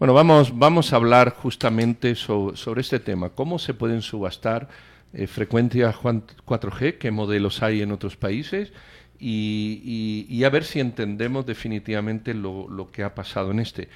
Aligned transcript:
Bueno, 0.00 0.14
vamos, 0.14 0.58
vamos 0.58 0.94
a 0.94 0.96
hablar 0.96 1.34
justamente 1.34 2.14
sobre 2.14 2.80
este 2.80 3.00
tema. 3.00 3.28
¿Cómo 3.28 3.58
se 3.58 3.74
pueden 3.74 4.00
subastar 4.00 4.66
eh, 5.12 5.26
frecuencias 5.26 5.94
4G? 5.94 6.96
¿Qué 6.96 7.10
modelos 7.10 7.62
hay 7.62 7.82
en 7.82 7.92
otros 7.92 8.16
países? 8.16 8.72
Y, 9.18 10.42
a 10.42 10.48
ver 10.48 10.64
si 10.64 10.80
entendemos 10.80 11.44
definitivamente 11.44 12.32
lo, 12.32 12.88
que 12.90 13.02
ha 13.02 13.14
pasado 13.14 13.50
en 13.50 13.60
este. 13.60 13.90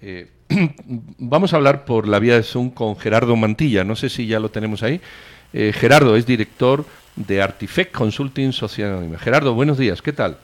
Eh, 0.00 0.30
vamos 1.18 1.52
a 1.52 1.56
hablar 1.56 1.84
por 1.84 2.08
la 2.08 2.18
vía 2.18 2.36
de 2.36 2.44
Zoom 2.44 2.70
con 2.70 2.96
Gerardo 2.96 3.36
Mantilla. 3.36 3.84
No 3.84 3.94
sé 3.94 4.08
si 4.08 4.26
ya 4.26 4.40
lo 4.40 4.50
tenemos 4.50 4.82
ahí. 4.82 5.02
Eh, 5.52 5.74
Gerardo 5.74 6.16
es 6.16 6.24
director 6.24 6.86
de 7.14 7.42
Artifect 7.42 7.92
Consulting 7.92 8.54
Sociedad 8.54 8.92
Anónima. 8.92 9.18
Gerardo, 9.18 9.52
buenos 9.52 9.76
días. 9.76 10.00
¿Qué 10.00 10.14
tal? 10.14 10.38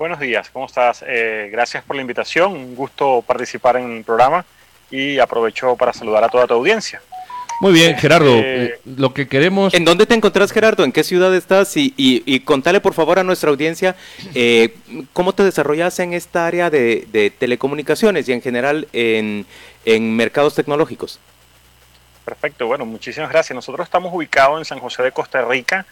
Buenos 0.00 0.18
días, 0.18 0.48
¿cómo 0.48 0.64
estás? 0.64 1.04
Eh, 1.06 1.50
gracias 1.52 1.84
por 1.84 1.94
la 1.94 2.00
invitación, 2.00 2.52
un 2.52 2.74
gusto 2.74 3.22
participar 3.26 3.76
en 3.76 3.98
el 3.98 4.02
programa 4.02 4.46
y 4.90 5.18
aprovecho 5.18 5.76
para 5.76 5.92
saludar 5.92 6.24
a 6.24 6.30
toda 6.30 6.46
tu 6.46 6.54
audiencia. 6.54 7.02
Muy 7.60 7.74
bien, 7.74 7.98
Gerardo, 7.98 8.34
este, 8.36 8.64
eh, 8.64 8.80
lo 8.96 9.12
que 9.12 9.28
queremos... 9.28 9.74
¿En 9.74 9.84
dónde 9.84 10.06
te 10.06 10.14
encontrás, 10.14 10.52
Gerardo? 10.52 10.84
¿En 10.84 10.92
qué 10.92 11.04
ciudad 11.04 11.34
estás? 11.34 11.76
Y, 11.76 11.92
y, 11.98 12.40
contale, 12.40 12.80
por 12.80 12.94
favor, 12.94 13.18
a 13.18 13.24
nuestra 13.24 13.50
audiencia 13.50 13.94
eh, 14.34 14.74
cómo 15.12 15.34
te 15.34 15.44
desarrollas 15.44 15.98
en 15.98 16.14
esta 16.14 16.46
área 16.46 16.70
de, 16.70 17.34
telecomunicaciones 17.38 18.26
y 18.26 18.32
en 18.32 18.40
general 18.40 18.88
en, 18.94 19.44
en, 19.84 20.16
mercados 20.16 20.54
tecnológicos. 20.54 21.20
Perfecto, 22.24 22.66
bueno, 22.66 22.86
muchísimas 22.86 23.28
gracias. 23.28 23.54
Nosotros 23.54 23.84
estamos 23.86 24.14
ubicados 24.14 24.60
en 24.60 24.64
San 24.64 24.78
José 24.78 25.02
de 25.02 25.12
Costa 25.12 25.42
Rica, 25.42 25.84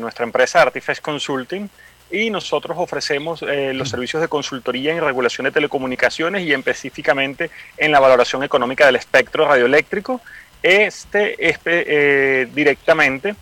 nuestra 0.00 0.24
empresa 0.24 0.62
Artifex 0.62 1.02
Consulting 1.02 1.68
y 2.12 2.30
nosotros 2.30 2.76
ofrecemos 2.78 3.42
eh, 3.42 3.72
los 3.72 3.88
servicios 3.88 4.20
de 4.20 4.28
consultoría 4.28 4.92
en 4.92 5.00
regulación 5.00 5.46
de 5.46 5.50
telecomunicaciones 5.50 6.42
y 6.42 6.52
específicamente 6.52 7.50
en 7.78 7.90
la 7.90 8.00
valoración 8.00 8.44
económica 8.44 8.86
del 8.86 8.96
espectro 8.96 9.48
radioeléctrico. 9.48 10.20
Este 10.62 11.48
es 11.48 11.58
eh, 11.64 12.46
directamente 12.54 13.34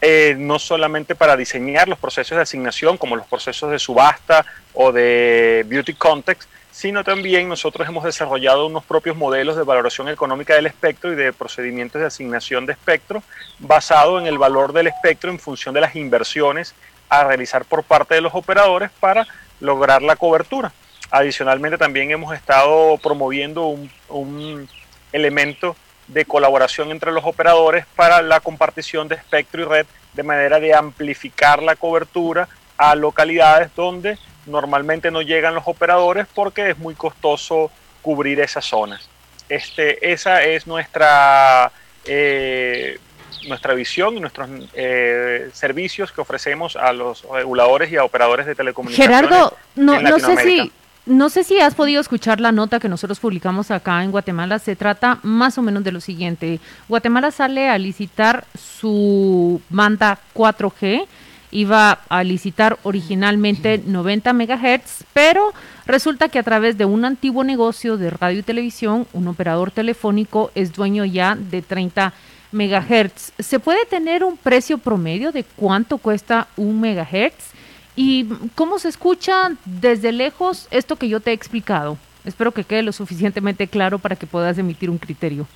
eh, 0.00 0.36
no 0.38 0.60
solamente 0.60 1.16
para 1.16 1.36
diseñar 1.36 1.88
los 1.88 1.98
procesos 1.98 2.36
de 2.36 2.42
asignación 2.42 2.98
como 2.98 3.16
los 3.16 3.26
procesos 3.26 3.70
de 3.70 3.80
subasta 3.80 4.46
o 4.72 4.92
de 4.92 5.64
beauty 5.66 5.94
context, 5.94 6.48
sino 6.70 7.02
también 7.02 7.48
nosotros 7.48 7.88
hemos 7.88 8.04
desarrollado 8.04 8.66
unos 8.68 8.84
propios 8.84 9.16
modelos 9.16 9.56
de 9.56 9.64
valoración 9.64 10.08
económica 10.08 10.54
del 10.54 10.66
espectro 10.66 11.12
y 11.12 11.16
de 11.16 11.32
procedimientos 11.32 12.00
de 12.00 12.06
asignación 12.06 12.64
de 12.66 12.74
espectro 12.74 13.24
basado 13.58 14.20
en 14.20 14.28
el 14.28 14.38
valor 14.38 14.72
del 14.72 14.86
espectro 14.86 15.32
en 15.32 15.40
función 15.40 15.74
de 15.74 15.80
las 15.80 15.96
inversiones 15.96 16.76
a 17.08 17.24
realizar 17.24 17.64
por 17.64 17.82
parte 17.82 18.14
de 18.14 18.20
los 18.20 18.34
operadores 18.34 18.90
para 19.00 19.26
lograr 19.60 20.02
la 20.02 20.16
cobertura. 20.16 20.72
Adicionalmente 21.10 21.78
también 21.78 22.10
hemos 22.10 22.34
estado 22.34 22.98
promoviendo 22.98 23.74
un, 24.08 24.68
elemento 25.10 25.74
de 26.06 26.26
colaboración 26.26 26.90
entre 26.90 27.12
los 27.12 27.24
operadores 27.24 27.86
para 27.96 28.20
la 28.20 28.40
compartición 28.40 29.08
de 29.08 29.14
espectro 29.14 29.62
y 29.62 29.64
red 29.64 29.86
de 30.12 30.22
manera 30.22 30.60
de 30.60 30.74
amplificar 30.74 31.62
la 31.62 31.76
cobertura 31.76 32.48
a 32.76 32.94
localidades 32.94 33.70
donde 33.74 34.18
normalmente 34.44 35.10
no 35.10 35.22
llegan 35.22 35.54
los 35.54 35.66
operadores 35.66 36.26
porque 36.34 36.70
es 36.70 36.78
muy 36.78 36.94
costoso 36.94 37.70
cubrir 38.02 38.40
esas 38.40 38.64
zonas. 38.66 39.08
Este, 39.48 40.12
esa 40.12 40.42
es 40.42 40.66
nuestra 40.66 41.72
eh, 42.04 42.98
nuestra 43.46 43.74
visión 43.74 44.16
y 44.16 44.20
nuestros 44.20 44.48
eh, 44.74 45.50
servicios 45.52 46.12
que 46.12 46.20
ofrecemos 46.20 46.76
a 46.76 46.92
los 46.92 47.24
reguladores 47.30 47.90
y 47.92 47.96
a 47.96 48.04
operadores 48.04 48.46
de 48.46 48.54
telecomunicaciones. 48.54 49.16
Gerardo, 49.16 49.56
no, 49.76 50.00
no 50.00 50.18
sé 50.18 50.36
si 50.36 50.72
no 51.08 51.30
sé 51.30 51.42
si 51.42 51.58
has 51.58 51.74
podido 51.74 52.02
escuchar 52.02 52.38
la 52.38 52.52
nota 52.52 52.78
que 52.78 52.88
nosotros 52.88 53.18
publicamos 53.18 53.70
acá 53.70 54.04
en 54.04 54.10
Guatemala. 54.10 54.58
Se 54.58 54.76
trata 54.76 55.20
más 55.22 55.56
o 55.56 55.62
menos 55.62 55.82
de 55.82 55.90
lo 55.90 56.02
siguiente. 56.02 56.60
Guatemala 56.86 57.30
sale 57.30 57.70
a 57.70 57.78
licitar 57.78 58.44
su 58.54 59.62
banda 59.70 60.18
4G. 60.34 61.06
Iba 61.50 62.00
a 62.10 62.22
licitar 62.24 62.78
originalmente 62.82 63.80
90 63.86 64.34
megahertz, 64.34 65.04
pero 65.14 65.54
resulta 65.86 66.28
que 66.28 66.38
a 66.38 66.42
través 66.42 66.76
de 66.76 66.84
un 66.84 67.06
antiguo 67.06 67.42
negocio 67.42 67.96
de 67.96 68.10
radio 68.10 68.40
y 68.40 68.42
televisión, 68.42 69.06
un 69.14 69.28
operador 69.28 69.70
telefónico 69.70 70.50
es 70.54 70.74
dueño 70.74 71.06
ya 71.06 71.36
de 71.36 71.62
30 71.62 72.02
megahertz. 72.02 72.37
¿Se 73.38 73.58
puede 73.60 73.84
tener 73.86 74.24
un 74.24 74.36
precio 74.36 74.78
promedio 74.78 75.32
de 75.32 75.44
cuánto 75.44 75.98
cuesta 75.98 76.48
un 76.56 76.80
megahertz? 76.80 77.52
¿Y 77.94 78.26
cómo 78.54 78.78
se 78.78 78.88
escucha 78.88 79.52
desde 79.64 80.12
lejos 80.12 80.68
esto 80.70 80.96
que 80.96 81.08
yo 81.08 81.20
te 81.20 81.30
he 81.30 81.34
explicado? 81.34 81.98
Espero 82.24 82.52
que 82.52 82.64
quede 82.64 82.82
lo 82.82 82.92
suficientemente 82.92 83.66
claro 83.66 83.98
para 83.98 84.16
que 84.16 84.26
puedas 84.26 84.56
emitir 84.58 84.88
un 84.88 84.98
criterio. 84.98 85.46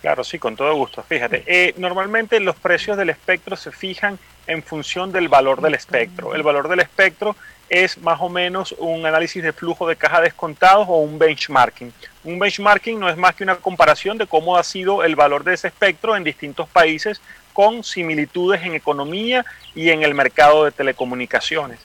Claro, 0.00 0.22
sí, 0.22 0.38
con 0.38 0.54
todo 0.54 0.74
gusto. 0.74 1.02
Fíjate, 1.02 1.42
eh, 1.46 1.74
normalmente 1.76 2.38
los 2.40 2.56
precios 2.56 2.96
del 2.96 3.10
espectro 3.10 3.56
se 3.56 3.72
fijan 3.72 4.18
en 4.48 4.62
función 4.62 5.12
del 5.12 5.28
valor 5.28 5.60
del 5.60 5.74
espectro. 5.74 6.34
El 6.34 6.42
valor 6.42 6.68
del 6.68 6.80
espectro 6.80 7.36
es 7.68 7.98
más 7.98 8.18
o 8.20 8.28
menos 8.28 8.74
un 8.78 9.04
análisis 9.04 9.42
de 9.42 9.52
flujo 9.52 9.86
de 9.86 9.94
caja 9.94 10.22
descontados 10.22 10.86
o 10.88 10.96
un 10.96 11.18
benchmarking. 11.18 11.92
Un 12.24 12.38
benchmarking 12.38 12.98
no 12.98 13.08
es 13.08 13.16
más 13.16 13.34
que 13.34 13.44
una 13.44 13.56
comparación 13.56 14.16
de 14.18 14.26
cómo 14.26 14.56
ha 14.56 14.64
sido 14.64 15.04
el 15.04 15.14
valor 15.14 15.44
de 15.44 15.54
ese 15.54 15.68
espectro 15.68 16.16
en 16.16 16.24
distintos 16.24 16.68
países 16.68 17.20
con 17.52 17.84
similitudes 17.84 18.62
en 18.62 18.74
economía 18.74 19.44
y 19.74 19.90
en 19.90 20.02
el 20.02 20.14
mercado 20.14 20.64
de 20.64 20.72
telecomunicaciones. 20.72 21.78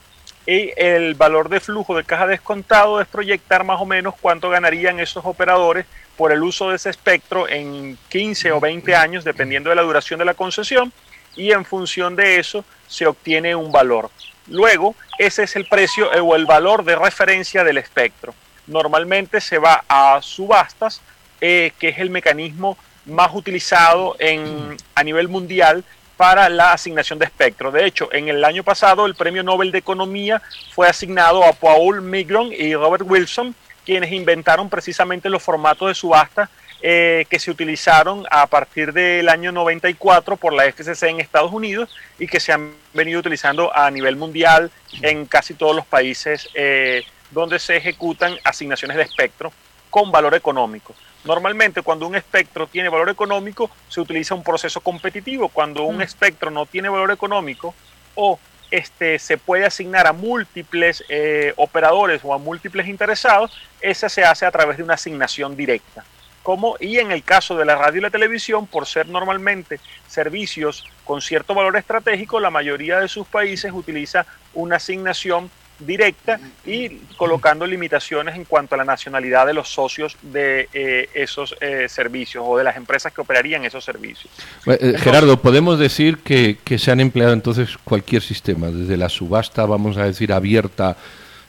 Y 0.45 0.71
el 0.77 1.15
valor 1.15 1.49
de 1.49 1.59
flujo 1.59 1.95
de 1.95 2.03
caja 2.03 2.27
descontado 2.27 3.01
es 3.01 3.07
proyectar 3.07 3.63
más 3.63 3.79
o 3.81 3.85
menos 3.85 4.13
cuánto 4.19 4.49
ganarían 4.49 4.99
esos 4.99 5.25
operadores 5.25 5.85
por 6.17 6.31
el 6.31 6.43
uso 6.43 6.69
de 6.69 6.75
ese 6.75 6.89
espectro 6.89 7.47
en 7.49 7.97
15 8.09 8.51
o 8.51 8.59
20 8.59 8.95
años, 8.95 9.23
dependiendo 9.23 9.69
de 9.69 9.75
la 9.75 9.81
duración 9.81 10.19
de 10.19 10.25
la 10.25 10.33
concesión, 10.33 10.93
y 11.35 11.51
en 11.51 11.65
función 11.65 12.15
de 12.15 12.39
eso 12.39 12.63
se 12.87 13.05
obtiene 13.05 13.55
un 13.55 13.71
valor. 13.71 14.09
Luego, 14.47 14.95
ese 15.17 15.43
es 15.43 15.55
el 15.55 15.65
precio 15.65 16.09
o 16.09 16.35
el 16.35 16.45
valor 16.45 16.83
de 16.83 16.95
referencia 16.95 17.63
del 17.63 17.77
espectro. 17.77 18.33
Normalmente 18.67 19.41
se 19.41 19.57
va 19.57 19.83
a 19.87 20.21
subastas, 20.21 21.01
eh, 21.41 21.71
que 21.79 21.89
es 21.89 21.99
el 21.99 22.09
mecanismo 22.09 22.77
más 23.05 23.31
utilizado 23.33 24.15
en, 24.19 24.77
a 24.95 25.03
nivel 25.03 25.27
mundial 25.27 25.83
para 26.17 26.47
la 26.49 26.73
asignación 26.73 27.19
de 27.19 27.25
espectro. 27.25 27.71
De 27.71 27.85
hecho, 27.85 28.09
en 28.13 28.29
el 28.29 28.43
año 28.45 28.63
pasado 28.63 29.05
el 29.05 29.15
Premio 29.15 29.43
Nobel 29.43 29.71
de 29.71 29.79
Economía 29.79 30.41
fue 30.71 30.87
asignado 30.87 31.43
a 31.43 31.53
Paul 31.53 32.01
Migron 32.01 32.51
y 32.53 32.75
Robert 32.75 33.03
Wilson, 33.05 33.55
quienes 33.85 34.11
inventaron 34.11 34.69
precisamente 34.69 35.29
los 35.29 35.43
formatos 35.43 35.89
de 35.89 35.95
subasta 35.95 36.49
eh, 36.85 37.25
que 37.29 37.39
se 37.39 37.49
utilizaron 37.49 38.25
a 38.29 38.45
partir 38.47 38.91
del 38.91 39.29
año 39.29 39.53
94 39.53 40.35
por 40.35 40.51
la 40.51 40.65
FCC 40.65 41.03
en 41.03 41.21
Estados 41.21 41.53
Unidos 41.53 41.95
y 42.19 42.27
que 42.27 42.41
se 42.41 42.51
han 42.51 42.73
venido 42.93 43.21
utilizando 43.21 43.73
a 43.73 43.89
nivel 43.89 44.17
mundial 44.17 44.69
en 45.01 45.25
casi 45.25 45.53
todos 45.53 45.73
los 45.73 45.85
países 45.85 46.49
eh, 46.55 47.05
donde 47.31 47.57
se 47.59 47.77
ejecutan 47.77 48.35
asignaciones 48.43 48.97
de 48.97 49.03
espectro 49.03 49.53
con 49.89 50.11
valor 50.11 50.35
económico. 50.35 50.93
Normalmente 51.23 51.83
cuando 51.83 52.05
un 52.05 52.17
espectro 52.17 52.67
tiene 52.67 52.89
valor 52.89 53.09
económico 53.09 53.71
se 53.87 54.01
utiliza 54.01 54.35
un 54.35 54.43
proceso 54.43 54.81
competitivo. 54.81 55.47
Cuando 55.47 55.83
un 55.83 55.99
mm. 55.99 56.01
espectro 56.01 56.51
no 56.51 56.65
tiene 56.65 56.89
valor 56.89 57.11
económico 57.11 57.73
o 58.15 58.37
este, 58.71 59.19
se 59.19 59.37
puede 59.37 59.65
asignar 59.65 60.05
a 60.05 60.11
múltiples 60.11 61.01
eh, 61.07 61.53
operadores 61.55 62.19
o 62.25 62.33
a 62.33 62.37
múltiples 62.39 62.89
interesados, 62.89 63.57
esa 63.79 64.09
se 64.09 64.25
hace 64.25 64.45
a 64.45 64.51
través 64.51 64.75
de 64.75 64.83
una 64.83 64.95
asignación 64.95 65.55
directa 65.55 66.03
como 66.43 66.75
y 66.79 66.99
en 66.99 67.11
el 67.11 67.23
caso 67.23 67.57
de 67.57 67.65
la 67.65 67.75
radio 67.75 67.99
y 67.99 68.01
la 68.01 68.09
televisión, 68.09 68.67
por 68.67 68.85
ser 68.85 69.07
normalmente 69.07 69.79
servicios 70.07 70.83
con 71.05 71.21
cierto 71.21 71.55
valor 71.55 71.75
estratégico, 71.77 72.39
la 72.39 72.49
mayoría 72.49 72.99
de 72.99 73.07
sus 73.07 73.25
países 73.25 73.71
utiliza 73.73 74.25
una 74.53 74.75
asignación 74.75 75.49
directa 75.79 76.39
y 76.65 76.89
colocando 77.17 77.65
limitaciones 77.65 78.35
en 78.35 78.45
cuanto 78.45 78.75
a 78.75 78.77
la 78.77 78.85
nacionalidad 78.85 79.47
de 79.47 79.53
los 79.53 79.69
socios 79.69 80.17
de 80.21 80.69
eh, 80.73 81.09
esos 81.13 81.55
eh, 81.59 81.87
servicios 81.89 82.43
o 82.47 82.57
de 82.57 82.63
las 82.63 82.77
empresas 82.77 83.11
que 83.11 83.21
operarían 83.21 83.65
esos 83.65 83.83
servicios. 83.83 84.31
Eh, 84.67 84.95
Gerardo, 84.97 85.41
podemos 85.41 85.79
decir 85.79 86.19
que, 86.19 86.57
que, 86.63 86.77
se 86.77 86.91
han 86.91 86.99
empleado 86.99 87.33
entonces 87.33 87.77
cualquier 87.83 88.21
sistema, 88.21 88.67
desde 88.67 88.97
la 88.97 89.09
subasta, 89.09 89.65
vamos 89.65 89.97
a 89.97 90.05
decir, 90.05 90.31
abierta 90.31 90.95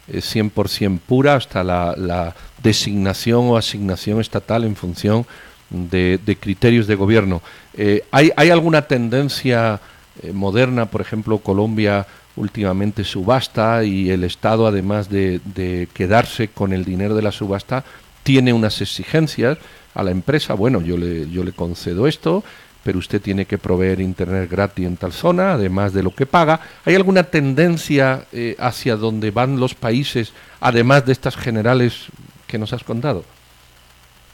100% 0.09 0.99
pura 1.01 1.37
hasta 1.37 1.65
la, 1.65 2.35
designación 2.63 3.49
o 3.49 3.59
asignación 3.59 4.21
estatal 4.23 4.65
en 4.65 4.75
función 4.75 5.27
de, 5.69 6.19
criterios 6.41 6.87
de 6.87 6.95
gobierno. 6.95 7.43
Eh, 7.75 8.05
¿hay, 8.11 8.31
¿hay, 8.37 8.49
alguna 8.49 8.83
tendencia 8.83 9.81
eh, 10.23 10.33
moderna, 10.33 10.87
por 10.87 11.03
ejemplo, 11.03 11.39
Colombia 11.39 12.07
últimamente 12.37 13.05
subasta 13.05 13.85
y 13.85 14.11
el 14.11 14.25
Estado, 14.25 14.67
además 14.67 15.11
de, 15.11 15.41
de, 15.45 15.89
quedarse 15.93 16.49
con 16.49 16.73
el 16.73 16.85
dinero 16.85 17.15
de 17.15 17.23
la 17.23 17.33
subasta, 17.33 17.85
tiene 18.23 18.53
unas 18.53 18.81
exigencias 18.81 19.59
a 19.95 20.03
la 20.03 20.11
empresa? 20.11 20.55
Bueno, 20.55 20.81
yo 20.81 20.97
le, 20.97 21.29
yo 21.31 21.45
le 21.45 21.53
concedo 21.53 22.07
esto, 22.07 22.45
pero 22.85 22.99
usted 22.99 23.21
tiene 23.21 23.47
que 23.47 23.59
proveer 23.59 24.01
Internet 24.01 24.49
gratis 24.51 24.87
en 24.87 24.97
tal 24.97 25.13
zona, 25.13 25.55
además 25.55 25.93
de 25.93 26.03
lo 26.03 26.15
que 26.15 26.27
paga. 26.27 26.61
¿Hay 26.85 26.95
alguna 26.95 27.25
tendencia 27.25 28.27
eh, 28.31 28.55
hacia 28.59 28.97
donde 28.97 29.31
van 29.31 29.59
los 29.59 29.75
países, 29.75 30.33
además 30.61 31.07
de 31.07 31.13
estas 31.13 31.37
generales 31.37 32.07
que 32.47 32.59
nos 32.59 32.73
has 32.73 32.85
contado? 32.85 33.25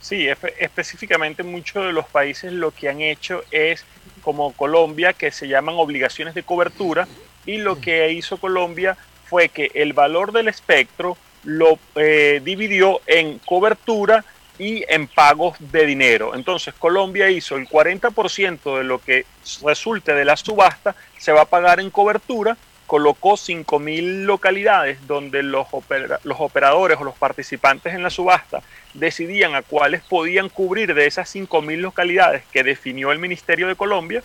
Sí, 0.01 0.27
específicamente 0.59 1.43
muchos 1.43 1.87
de 1.87 1.93
los 1.93 2.07
países 2.07 2.53
lo 2.53 2.73
que 2.73 2.89
han 2.89 3.01
hecho 3.01 3.45
es, 3.53 3.85
como 4.23 4.53
Colombia, 4.53 5.13
que 5.13 5.31
se 5.31 5.47
llaman 5.47 5.77
obligaciones 5.79 6.35
de 6.35 6.43
cobertura, 6.43 7.07
y 7.47 7.59
lo 7.59 7.81
que 7.81 8.13
hizo 8.13 8.39
Colombia 8.39 8.97
fue 9.27 9.49
que 9.49 9.71
el 9.75 9.93
valor 9.93 10.33
del 10.33 10.49
espectro 10.49 11.17
lo 11.45 11.79
eh, 11.95 12.41
dividió 12.45 13.01
en 13.07 13.39
cobertura 13.39 14.25
y 14.61 14.85
en 14.89 15.09
pagos 15.09 15.57
de 15.59 15.87
dinero. 15.87 16.35
Entonces 16.35 16.75
Colombia 16.75 17.31
hizo 17.31 17.57
el 17.57 17.67
40% 17.67 18.77
de 18.77 18.85
lo 18.85 18.99
que 18.99 19.25
resulte 19.65 20.13
de 20.13 20.27
la 20.27 20.37
subasta, 20.37 20.95
se 21.17 21.33
va 21.33 21.43
a 21.43 21.47
pagar 21.47 21.81
en 21.81 21.89
cobertura, 21.89 22.59
colocó 22.87 23.31
5.000 23.31 24.25
localidades 24.25 24.99
donde 25.07 25.43
los, 25.43 25.67
operadores 25.73 26.99
o 27.01 27.05
los 27.05 27.15
participantes 27.15 27.95
en 27.95 28.03
la 28.03 28.11
subasta 28.11 28.63
decidían 28.93 29.55
a 29.55 29.63
cuáles 29.63 30.03
podían 30.03 30.51
cubrir 30.51 30.93
de 30.93 31.07
esas 31.07 31.35
5.000 31.35 31.79
localidades 31.79 32.43
que 32.53 32.63
definió 32.63 33.13
el 33.13 33.19
Ministerio 33.19 33.67
de 33.67 33.77
Colombia 33.77 34.23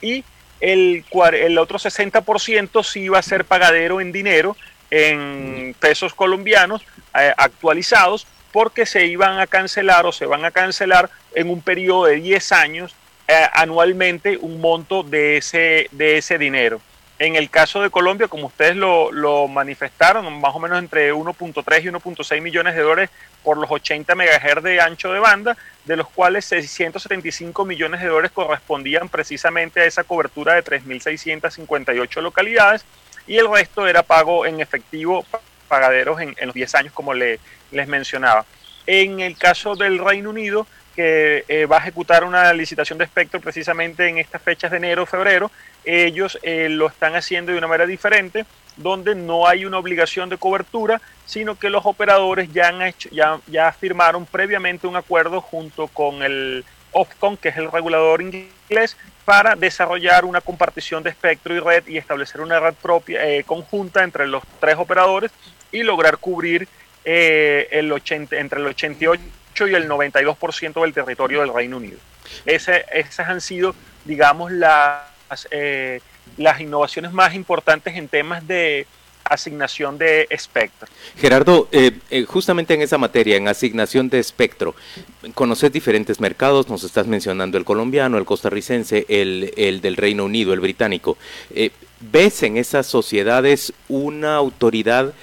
y 0.00 0.24
el, 0.60 1.04
el 1.34 1.58
otro 1.58 1.78
60% 1.78 2.82
sí 2.84 3.00
iba 3.00 3.18
a 3.18 3.22
ser 3.22 3.44
pagadero 3.44 4.00
en 4.00 4.12
dinero, 4.12 4.56
en 4.90 5.76
pesos 5.78 6.14
colombianos 6.14 6.82
eh, 7.18 7.34
actualizados, 7.36 8.26
porque 8.54 8.86
se 8.86 9.06
iban 9.06 9.40
a 9.40 9.48
cancelar 9.48 10.06
o 10.06 10.12
se 10.12 10.26
van 10.26 10.44
a 10.44 10.52
cancelar 10.52 11.10
en 11.34 11.50
un 11.50 11.60
periodo 11.60 12.04
de 12.04 12.20
10 12.20 12.52
años 12.52 12.94
eh, 13.26 13.48
anualmente 13.52 14.38
un 14.40 14.60
monto 14.60 15.02
de 15.02 15.38
ese, 15.38 15.88
de 15.90 16.18
ese 16.18 16.38
dinero. 16.38 16.80
En 17.18 17.34
el 17.34 17.50
caso 17.50 17.82
de 17.82 17.90
Colombia, 17.90 18.28
como 18.28 18.46
ustedes 18.46 18.76
lo, 18.76 19.48
manifestaron, 19.48 20.40
más 20.40 20.54
o 20.54 20.60
menos 20.60 20.78
entre 20.78 21.12
1.3 21.12 21.82
y 21.82 21.88
1.6 21.88 22.40
millones 22.40 22.76
de 22.76 22.82
dólares 22.82 23.10
por 23.42 23.58
los 23.58 23.68
80 23.68 24.14
MHz 24.14 24.62
de 24.62 24.80
ancho 24.80 25.12
de 25.12 25.18
banda, 25.18 25.56
de 25.84 25.96
los 25.96 26.08
cuales 26.10 26.44
675 26.44 27.64
millones 27.64 28.02
de 28.02 28.06
dólares 28.06 28.30
correspondían 28.30 29.08
precisamente 29.08 29.80
a 29.80 29.84
esa 29.84 30.04
cobertura 30.04 30.54
de 30.54 30.62
3.658 30.62 32.22
localidades 32.22 32.84
y 33.26 33.36
el 33.36 33.50
resto 33.50 33.88
era 33.88 34.04
pago 34.04 34.46
en 34.46 34.60
efectivo, 34.60 35.24
pagaderos 35.66 36.20
en, 36.20 36.36
los 36.42 36.54
10 36.54 36.74
años, 36.76 36.92
como 36.92 37.14
le, 37.14 37.40
les 37.74 37.88
mencionaba. 37.88 38.44
En 38.86 39.20
el 39.20 39.36
caso 39.36 39.74
del 39.76 39.98
Reino 39.98 40.30
Unido, 40.30 40.66
que 40.94 41.44
eh, 41.48 41.66
va 41.66 41.76
a 41.76 41.80
ejecutar 41.80 42.24
una 42.24 42.52
licitación 42.52 42.98
de 42.98 43.04
espectro 43.04 43.40
precisamente 43.40 44.08
en 44.08 44.18
estas 44.18 44.40
fechas 44.40 44.70
de 44.70 44.76
enero, 44.76 45.06
febrero, 45.06 45.50
ellos 45.84 46.38
eh, 46.42 46.68
lo 46.70 46.86
están 46.86 47.16
haciendo 47.16 47.52
de 47.52 47.58
una 47.58 47.66
manera 47.66 47.86
diferente, 47.86 48.46
donde 48.76 49.14
no 49.14 49.46
hay 49.46 49.64
una 49.64 49.78
obligación 49.78 50.28
de 50.28 50.38
cobertura, 50.38 51.00
sino 51.26 51.58
que 51.58 51.70
los 51.70 51.84
operadores 51.86 52.52
ya, 52.52 52.68
han 52.68 52.82
hecho, 52.82 53.08
ya, 53.10 53.40
ya 53.46 53.72
firmaron 53.72 54.26
previamente 54.26 54.86
un 54.86 54.96
acuerdo 54.96 55.40
junto 55.40 55.88
con 55.88 56.22
el 56.22 56.64
Ofcom, 56.92 57.36
que 57.36 57.48
es 57.48 57.56
el 57.56 57.70
regulador 57.70 58.22
inglés, 58.22 58.96
para 59.24 59.56
desarrollar 59.56 60.24
una 60.24 60.40
compartición 60.40 61.02
de 61.02 61.10
espectro 61.10 61.54
y 61.54 61.58
red 61.58 61.86
y 61.86 61.98
establecer 61.98 62.40
una 62.40 62.60
red 62.60 62.74
propia 62.74 63.26
eh, 63.28 63.42
conjunta 63.44 64.04
entre 64.04 64.26
los 64.26 64.42
tres 64.60 64.76
operadores 64.76 65.30
y 65.72 65.82
lograr 65.82 66.18
cubrir 66.18 66.68
eh, 67.04 67.68
el 67.70 67.92
80, 67.92 68.36
entre 68.36 68.60
el 68.60 68.66
88 68.66 69.68
y 69.68 69.74
el 69.74 69.88
92% 69.88 70.80
del 70.80 70.94
territorio 70.94 71.40
del 71.40 71.52
Reino 71.52 71.76
Unido. 71.76 71.98
Esas 72.46 73.28
han 73.28 73.40
sido, 73.40 73.74
digamos, 74.04 74.50
las, 74.52 75.02
eh, 75.50 76.00
las 76.38 76.60
innovaciones 76.60 77.12
más 77.12 77.34
importantes 77.34 77.94
en 77.96 78.08
temas 78.08 78.46
de 78.46 78.86
asignación 79.24 79.98
de 79.98 80.26
espectro. 80.30 80.88
Gerardo, 81.16 81.68
eh, 81.72 81.92
justamente 82.26 82.74
en 82.74 82.82
esa 82.82 82.98
materia, 82.98 83.36
en 83.36 83.48
asignación 83.48 84.08
de 84.08 84.18
espectro, 84.18 84.74
conoces 85.34 85.72
diferentes 85.72 86.20
mercados, 86.20 86.68
nos 86.68 86.84
estás 86.84 87.06
mencionando 87.06 87.56
el 87.56 87.64
colombiano, 87.64 88.18
el 88.18 88.24
costarricense, 88.24 89.06
el, 89.08 89.52
el 89.56 89.80
del 89.80 89.96
Reino 89.96 90.24
Unido, 90.24 90.52
el 90.52 90.60
británico. 90.60 91.16
¿Ves 92.00 92.42
en 92.42 92.56
esas 92.58 92.86
sociedades 92.86 93.72
una 93.88 94.36
autoridad 94.36 95.14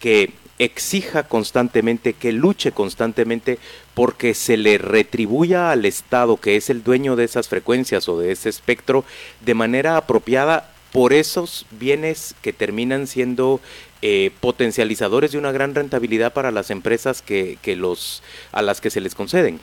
que 0.00 0.32
exija 0.60 1.22
constantemente, 1.22 2.12
que 2.12 2.32
luche 2.32 2.70
constantemente 2.70 3.58
porque 3.94 4.34
se 4.34 4.58
le 4.58 4.76
retribuya 4.76 5.70
al 5.70 5.86
Estado, 5.86 6.36
que 6.36 6.56
es 6.56 6.68
el 6.68 6.84
dueño 6.84 7.16
de 7.16 7.24
esas 7.24 7.48
frecuencias 7.48 8.08
o 8.10 8.18
de 8.18 8.30
ese 8.30 8.50
espectro, 8.50 9.04
de 9.40 9.54
manera 9.54 9.96
apropiada 9.96 10.70
por 10.92 11.14
esos 11.14 11.64
bienes 11.70 12.34
que 12.42 12.52
terminan 12.52 13.06
siendo 13.06 13.58
eh, 14.02 14.32
potencializadores 14.40 15.32
de 15.32 15.38
una 15.38 15.50
gran 15.50 15.74
rentabilidad 15.74 16.34
para 16.34 16.50
las 16.50 16.70
empresas 16.70 17.22
que, 17.22 17.58
los, 17.76 18.22
a 18.52 18.60
las 18.60 18.82
que 18.82 18.90
se 18.90 19.00
les 19.00 19.14
conceden. 19.14 19.60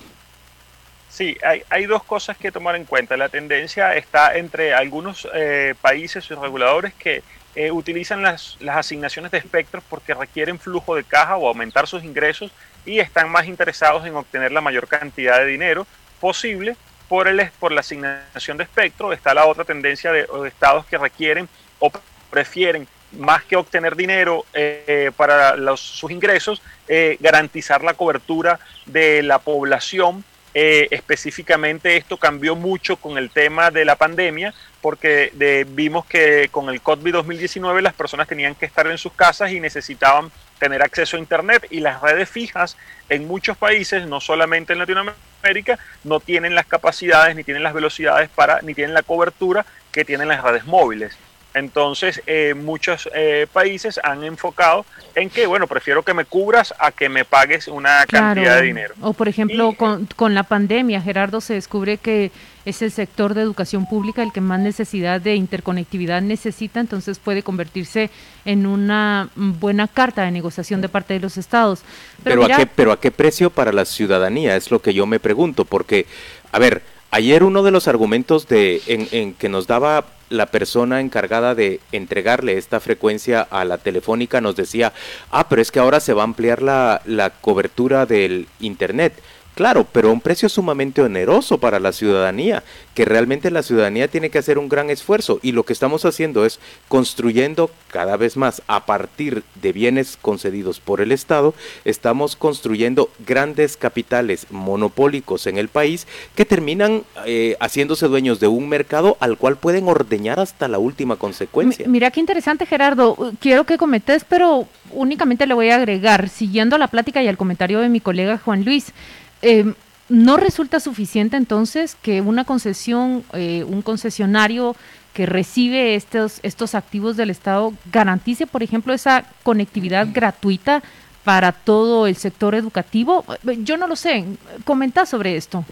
Sí, 1.10 1.38
hay, 1.44 1.62
hay, 1.70 1.86
dos 1.86 2.04
cosas 2.04 2.38
que 2.38 2.52
tomar 2.52 2.76
en 2.76 2.86
cuenta. 2.86 3.18
La 3.18 3.30
tendencia 3.30 3.96
está 3.96 4.36
entre 4.36 4.74
algunos 4.74 5.28
eh, 5.34 5.76
países 5.80 6.30
y 6.32 6.34
reguladores 6.34 6.94
que 6.96 7.24
eh, 7.58 7.72
utilizan 7.72 8.22
las, 8.22 8.56
asignaciones 8.70 9.32
de 9.32 9.40
espectros 9.40 9.84
porque 9.90 10.14
requieren 10.14 10.60
flujo 10.60 10.94
de 10.94 11.04
caja 11.04 11.38
o 11.38 11.48
aumentar 11.48 11.88
sus 11.88 12.04
ingresos 12.04 12.52
y 12.86 13.00
están 13.00 13.32
más 13.32 13.48
interesados 13.48 14.06
en 14.06 14.16
obtener 14.16 14.52
la 14.52 14.62
mayor 14.62 14.88
cantidad 14.88 15.40
de 15.40 15.48
dinero 15.48 15.88
posible 16.22 16.78
por, 17.10 17.28
el, 17.28 17.50
por 17.60 17.72
la 17.72 17.80
asignación 17.80 18.58
de 18.58 18.64
espectro, 18.64 19.12
está 19.12 19.34
la 19.34 19.48
otra 19.48 19.64
tendencia 19.64 20.12
de, 20.12 20.28
estados 20.46 20.86
que 20.86 21.00
requieren 21.00 21.50
o 21.80 21.92
prefieren 22.30 22.88
más 23.14 23.44
que 23.44 23.56
obtener 23.56 23.96
dinero 23.96 24.46
eh, 24.54 25.10
para 25.18 25.56
sus 25.78 26.12
ingresos, 26.12 26.62
eh, 26.88 27.18
garantizar 27.20 27.84
la 27.84 27.96
cobertura 27.96 28.60
de 28.86 29.24
la 29.24 29.40
población. 29.40 30.24
Eh, 30.60 30.88
específicamente 30.90 31.98
esto 31.98 32.18
cambió 32.18 32.56
mucho 32.56 32.96
con 32.96 33.20
el 33.20 33.30
tema 33.30 33.70
de 33.70 33.86
la 33.86 33.96
pandemia, 33.96 34.56
porque 34.82 35.32
vimos 35.68 36.08
que 36.08 36.50
con 36.50 36.70
el 36.70 36.82
COVID 36.82 37.14
2019 37.14 37.84
las 37.84 37.94
personas 37.94 38.28
tenían 38.28 38.56
que 38.56 38.66
estar 38.66 38.88
en 38.88 38.98
sus 38.98 39.14
casas 39.14 39.52
y 39.52 39.60
necesitaban 39.60 40.32
tener 40.58 40.82
acceso 40.82 41.16
a 41.16 41.20
Internet 41.20 41.68
y 41.70 41.80
las 41.80 42.02
redes 42.02 42.28
fijas 42.28 42.76
en 43.08 43.28
muchos 43.28 43.56
países, 43.56 44.08
no 44.08 44.20
solamente 44.20 44.74
en 44.74 44.80
Latinoamérica, 44.80 45.78
no 46.04 46.20
tienen 46.20 46.56
las 46.56 46.66
capacidades, 46.66 47.36
ni 47.36 47.44
tienen 47.44 47.62
las 47.62 47.76
velocidades 47.76 48.28
para, 48.28 48.60
ni 48.64 48.74
tienen 48.74 48.96
la 48.96 49.04
cobertura 49.04 49.64
que 49.92 50.06
tienen 50.06 50.28
las 50.28 50.44
redes 50.44 50.66
móviles. 50.66 51.16
Entonces, 51.58 52.22
eh, 52.28 52.54
muchos 52.54 53.10
eh, 53.16 53.48
países 53.52 54.00
han 54.04 54.24
enfocado 54.24 54.86
en 55.16 55.30
que, 55.30 55.48
bueno, 55.48 55.68
prefiero 55.68 56.04
que 56.04 56.14
me 56.14 56.26
cubras 56.26 56.74
a 56.80 56.92
que 56.92 57.10
me 57.10 57.26
pagues 57.26 57.68
una 57.68 58.06
cantidad 58.06 58.58
de 58.58 58.62
dinero. 58.62 58.94
O, 59.02 59.14
por 59.14 59.28
ejemplo, 59.28 59.74
con, 59.74 60.06
con, 60.16 60.36
la 60.36 60.44
pandemia, 60.44 61.02
Gerardo, 61.02 61.42
se 61.42 61.56
descubre 61.56 61.98
que 61.98 62.32
es 62.66 62.82
el 62.82 62.92
sector 62.92 63.34
de 63.34 63.42
educación 63.42 63.88
pública 63.88 64.22
el 64.22 64.32
que 64.32 64.42
más 64.42 64.60
necesidad 64.60 65.20
de 65.20 65.36
interconectividad 65.36 66.22
necesita, 66.22 66.80
entonces 66.80 67.18
puede 67.18 67.42
convertirse 67.42 68.10
en 68.46 68.68
una 68.68 69.30
buena 69.36 69.88
carta 69.88 70.24
de 70.24 70.32
negociación 70.32 70.82
de 70.82 70.90
parte 70.90 71.14
de 71.14 71.22
los 71.22 71.38
estados. 71.38 71.82
Pero, 72.24 72.44
¿a, 72.44 72.58
qué, 72.58 72.68
pero 72.68 72.92
¿a 72.92 73.00
qué 73.00 73.10
precio 73.10 73.50
para 73.50 73.72
la 73.72 73.86
ciudadanía? 73.86 74.56
Es 74.56 74.70
lo 74.70 74.82
que 74.82 74.94
yo 74.94 75.06
me 75.06 75.20
pregunto, 75.20 75.66
porque, 75.66 76.06
a 76.52 76.60
ver, 76.60 76.84
ayer 77.10 77.44
uno 77.44 77.64
de 77.64 77.72
los 77.72 77.88
argumentos 77.88 78.48
de, 78.48 78.82
en, 78.86 79.08
en 79.12 79.34
que 79.34 79.50
nos 79.50 79.66
daba 79.66 80.06
la 80.30 80.48
persona 80.48 81.00
encargada 81.00 81.56
de 81.56 81.80
entregarle 81.92 82.58
esta 82.58 82.80
frecuencia 82.80 83.42
a 83.42 83.66
la 83.66 83.78
telefónica 83.78 84.42
nos 84.42 84.56
decía, 84.56 84.94
ah, 85.32 85.48
pero 85.50 85.62
es 85.62 85.72
que 85.72 85.80
ahora 85.80 86.00
se 86.00 86.14
va 86.14 86.22
a 86.22 86.26
ampliar 86.26 86.62
la, 86.62 87.02
la 87.06 87.30
cobertura 87.30 88.06
del 88.06 88.48
Internet. 88.60 89.14
Claro, 89.58 89.88
pero 89.92 90.10
a 90.10 90.12
un 90.12 90.22
precio 90.22 90.50
sumamente 90.50 91.02
oneroso 91.02 91.58
para 91.58 91.80
la 91.80 91.92
ciudadanía, 91.92 92.64
que 92.94 93.06
realmente 93.06 93.50
la 93.50 93.64
ciudadanía 93.64 94.08
tiene 94.08 94.30
que 94.30 94.38
hacer 94.38 94.60
un 94.60 94.70
gran 94.70 94.92
esfuerzo 94.92 95.40
y 95.42 95.52
lo 95.52 95.64
que 95.64 95.74
estamos 95.74 96.06
haciendo 96.06 96.46
es 96.46 96.60
construyendo 96.90 97.72
cada 97.90 98.18
vez 98.18 98.38
más 98.38 98.62
a 98.68 98.86
partir 98.86 99.42
de 99.60 99.74
bienes 99.74 100.20
concedidos 100.22 100.80
por 100.80 101.02
el 101.02 101.12
Estado, 101.12 101.56
estamos 101.86 102.36
construyendo 102.36 103.10
grandes 103.26 103.78
capitales 103.78 104.46
monopólicos 104.52 105.48
en 105.48 105.58
el 105.58 105.70
país 105.70 106.06
que 106.36 106.46
terminan 106.46 107.02
eh, 107.26 107.58
haciéndose 107.60 108.06
dueños 108.06 108.40
de 108.40 108.48
un 108.48 108.70
mercado 108.70 109.18
al 109.20 109.40
cual 109.40 109.58
pueden 109.58 109.88
ordeñar 109.88 110.40
hasta 110.40 110.68
la 110.68 110.78
última 110.78 111.16
consecuencia. 111.16 111.88
Mira 111.88 112.12
qué 112.12 112.20
interesante 112.20 112.68
Gerardo, 112.68 113.34
quiero 113.40 113.64
que 113.64 113.80
cometes, 113.80 114.24
pero 114.24 114.68
únicamente 114.92 115.48
le 115.48 115.56
voy 115.56 115.72
a 115.72 115.78
agregar, 115.78 116.30
siguiendo 116.30 116.78
la 116.78 116.90
plática 116.90 117.24
y 117.24 117.28
el 117.28 117.38
comentario 117.38 117.80
de 117.80 117.90
mi 117.90 118.02
colega 118.02 118.38
Juan 118.38 118.64
Luis, 118.64 118.94
eh, 119.42 119.74
¿No 120.10 120.38
resulta 120.38 120.80
suficiente 120.80 121.36
entonces 121.36 121.98
que 122.02 122.22
una 122.22 122.46
concesión, 122.46 123.26
eh, 123.34 123.66
un 123.66 123.82
concesionario 123.82 124.76
que 125.14 125.26
recibe 125.26 125.96
estos, 125.96 126.40
estos 126.44 126.76
activos 126.76 127.18
del 127.18 127.30
Estado 127.30 127.74
garantice, 127.92 128.48
por 128.48 128.64
ejemplo, 128.64 128.94
esa 128.94 129.26
conectividad 129.44 130.08
gratuita 130.14 130.82
para 131.26 131.52
todo 131.52 132.08
el 132.08 132.16
sector 132.16 132.56
educativo? 132.56 133.26
Yo 133.64 133.76
no 133.76 133.88
lo 133.88 133.98
sé. 133.98 134.24
Comenta 134.64 135.06
sobre 135.06 135.36
esto. 135.36 135.66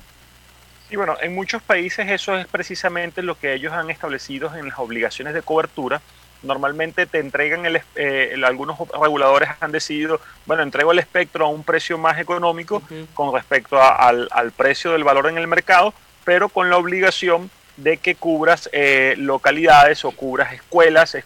Sí, 0.89 0.97
bueno, 0.97 1.15
en 1.21 1.33
muchos 1.33 1.61
países 1.63 2.05
eso 2.09 2.37
es 2.37 2.45
precisamente 2.47 3.23
lo 3.23 3.39
que 3.39 3.53
ellos 3.53 3.71
han 3.71 3.89
establecido 3.89 4.53
en 4.53 4.67
las 4.67 4.77
obligaciones 4.79 5.33
de 5.33 5.41
cobertura, 5.41 6.01
Normalmente 6.43 7.05
te 7.05 7.19
entregan, 7.19 7.65
el, 7.65 7.81
eh, 7.95 8.35
algunos 8.45 8.77
reguladores 8.89 9.49
han 9.59 9.71
decidido, 9.71 10.19
bueno, 10.45 10.63
entrego 10.63 10.91
el 10.91 10.99
espectro 10.99 11.45
a 11.45 11.49
un 11.49 11.63
precio 11.63 11.97
más 11.97 12.19
económico 12.19 12.81
con 13.13 13.33
respecto 13.33 13.81
al, 13.81 14.51
precio 14.55 14.91
del 14.91 15.03
valor 15.03 15.27
en 15.27 15.37
el 15.37 15.47
mercado, 15.47 15.93
pero 16.23 16.49
con 16.49 16.69
la 16.69 16.77
obligación 16.77 17.49
de 17.77 17.97
que 17.97 18.15
cubras 18.15 18.69
eh, 18.71 19.15
localidades 19.17 20.05
o 20.05 20.11
cubras 20.11 20.53
escuelas, 20.53 21.17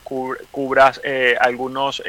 cubras 0.51 0.99
eh, 1.03 1.35
algunos, 1.39 2.01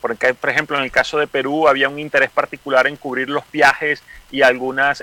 por, 0.00 0.16
por, 0.16 0.50
ejemplo, 0.50 0.78
en 0.78 0.84
el 0.84 0.90
caso 0.90 1.18
de 1.18 1.26
Perú 1.26 1.68
había 1.68 1.88
un 1.88 1.98
interés 1.98 2.30
particular 2.30 2.86
en 2.86 2.96
cubrir 2.96 3.28
los 3.28 3.44
viajes 3.50 4.02
y 4.30 4.42
algunos 4.42 5.02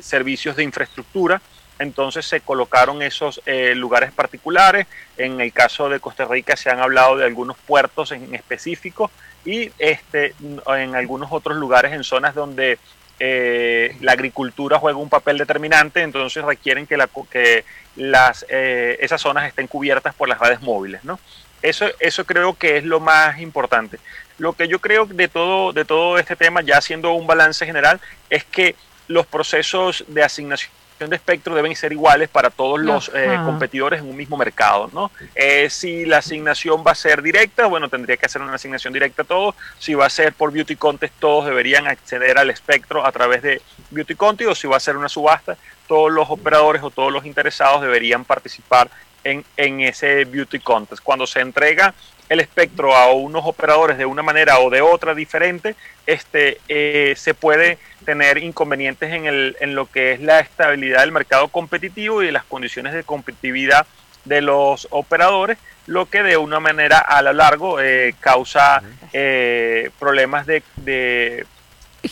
servicios 0.00 0.56
de 0.56 0.64
infraestructura 0.64 1.40
entonces 1.78 2.26
se 2.26 2.40
colocaron 2.40 3.02
esos 3.02 3.40
eh, 3.46 3.74
lugares 3.74 4.12
particulares. 4.12 4.86
En 5.16 5.40
el 5.40 5.52
caso 5.52 5.88
de 5.88 6.00
Costa 6.00 6.24
Rica 6.24 6.56
se 6.56 6.70
han 6.70 6.80
hablado 6.80 7.16
de 7.16 7.24
algunos 7.24 7.56
puertos 7.58 8.12
en 8.12 8.34
específico 8.34 9.10
y 9.44 9.70
este, 9.78 10.34
en 10.68 10.94
algunos 10.94 11.30
otros 11.32 11.56
lugares 11.56 11.92
en 11.92 12.04
zonas 12.04 12.34
donde 12.34 12.78
eh, 13.20 13.96
la 14.00 14.12
agricultura 14.12 14.78
juega 14.78 14.98
un 14.98 15.08
papel 15.08 15.38
determinante, 15.38 16.02
entonces 16.02 16.44
requieren 16.44 16.86
que, 16.86 16.96
la, 16.96 17.08
que 17.30 17.64
las, 17.96 18.44
eh, 18.48 18.96
esas 19.00 19.20
zonas 19.20 19.46
estén 19.46 19.66
cubiertas 19.66 20.14
por 20.14 20.28
las 20.28 20.38
redes 20.38 20.60
móviles. 20.62 21.04
¿no? 21.04 21.18
Eso, 21.62 21.86
eso 22.00 22.24
creo 22.24 22.54
que 22.54 22.78
es 22.78 22.84
lo 22.84 23.00
más 23.00 23.38
importante. 23.40 23.98
Lo 24.38 24.52
que 24.54 24.66
yo 24.66 24.80
creo 24.80 25.06
de 25.06 25.28
todo, 25.28 25.72
de 25.72 25.84
todo 25.84 26.18
este 26.18 26.34
tema, 26.34 26.60
ya 26.62 26.78
haciendo 26.78 27.12
un 27.12 27.26
balance 27.26 27.64
general, 27.64 28.00
es 28.30 28.44
que 28.44 28.74
los 29.06 29.26
procesos 29.26 30.04
de 30.08 30.22
asignación 30.22 30.72
de 30.98 31.16
espectro 31.16 31.54
deben 31.54 31.74
ser 31.76 31.92
iguales 31.92 32.28
para 32.28 32.50
todos 32.50 32.80
los 32.80 33.10
eh, 33.14 33.38
competidores 33.44 34.00
en 34.00 34.08
un 34.08 34.16
mismo 34.16 34.36
mercado. 34.36 34.88
¿no? 34.92 35.10
Eh, 35.34 35.68
si 35.70 36.04
la 36.04 36.18
asignación 36.18 36.84
va 36.86 36.92
a 36.92 36.94
ser 36.94 37.22
directa, 37.22 37.66
bueno, 37.66 37.88
tendría 37.88 38.16
que 38.16 38.26
hacer 38.26 38.40
una 38.42 38.54
asignación 38.54 38.92
directa 38.92 39.22
a 39.22 39.24
todos. 39.24 39.54
Si 39.78 39.94
va 39.94 40.06
a 40.06 40.10
ser 40.10 40.32
por 40.32 40.52
Beauty 40.52 40.76
Contest, 40.76 41.14
todos 41.18 41.46
deberían 41.46 41.86
acceder 41.86 42.38
al 42.38 42.50
espectro 42.50 43.04
a 43.04 43.12
través 43.12 43.42
de 43.42 43.60
Beauty 43.90 44.14
Contest. 44.14 44.50
O 44.50 44.54
si 44.54 44.66
va 44.66 44.76
a 44.76 44.80
ser 44.80 44.96
una 44.96 45.08
subasta, 45.08 45.56
todos 45.86 46.10
los 46.12 46.30
operadores 46.30 46.82
o 46.82 46.90
todos 46.90 47.12
los 47.12 47.26
interesados 47.26 47.82
deberían 47.82 48.24
participar 48.24 48.88
en, 49.24 49.44
en 49.56 49.80
ese 49.80 50.24
Beauty 50.24 50.60
Contest. 50.60 51.02
Cuando 51.02 51.26
se 51.26 51.40
entrega 51.40 51.94
el 52.28 52.40
espectro 52.40 52.94
a 52.94 53.12
unos 53.12 53.44
operadores 53.44 53.98
de 53.98 54.06
una 54.06 54.22
manera 54.22 54.58
o 54.60 54.70
de 54.70 54.80
otra 54.80 55.14
diferente, 55.14 55.74
este, 56.06 56.58
eh, 56.68 57.14
se 57.16 57.34
puede 57.34 57.78
tener 58.04 58.38
inconvenientes 58.38 59.12
en, 59.12 59.26
el, 59.26 59.56
en 59.60 59.74
lo 59.74 59.86
que 59.86 60.12
es 60.12 60.20
la 60.20 60.40
estabilidad 60.40 61.00
del 61.00 61.12
mercado 61.12 61.48
competitivo 61.48 62.22
y 62.22 62.30
las 62.30 62.44
condiciones 62.44 62.92
de 62.92 63.04
competitividad 63.04 63.86
de 64.24 64.40
los 64.40 64.88
operadores, 64.90 65.58
lo 65.86 66.06
que 66.06 66.22
de 66.22 66.36
una 66.36 66.60
manera 66.60 66.98
a 66.98 67.20
lo 67.22 67.32
largo 67.32 67.80
eh, 67.80 68.14
causa 68.20 68.82
eh, 69.12 69.90
problemas 69.98 70.46
de, 70.46 70.62
de 70.76 71.46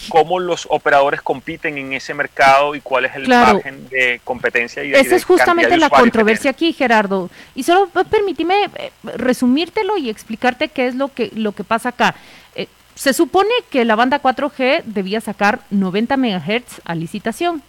cómo 0.09 0.39
los 0.39 0.67
operadores 0.71 1.23
compiten 1.23 1.79
en 1.79 1.93
ese 1.93 2.15
mercado 2.15 2.75
y 2.75 2.81
cuál 2.81 3.07
es 3.07 3.17
el 3.17 3.29
margen 3.29 3.89
de 3.89 4.21
competencia. 4.25 4.85
Y 4.85 4.95
Esa 4.95 5.17
es 5.17 5.25
justamente 5.25 5.77
la 5.77 5.91
controversia 5.91 6.51
aquí, 6.51 6.73
Gerardo. 6.73 7.31
Y 7.55 7.63
solo 7.63 7.89
permíteme 8.11 8.71
eh, 8.77 8.93
resumírtelo 9.17 9.97
y 9.97 10.11
explicarte 10.11 10.69
qué 10.69 10.87
es 10.87 10.95
lo 10.95 11.09
que, 11.09 11.31
lo 11.35 11.53
que 11.53 11.65
pasa 11.65 11.91
acá. 11.91 12.15
Eh, 12.55 12.69
se 12.95 13.13
supone 13.13 13.51
que 13.71 13.85
la 13.85 13.97
banda 13.97 14.23
4G 14.23 14.83
debía 14.85 15.21
sacar 15.21 15.61
90 15.71 16.17
MHz 16.17 16.81
a 16.85 16.95
licitación, 16.95 17.63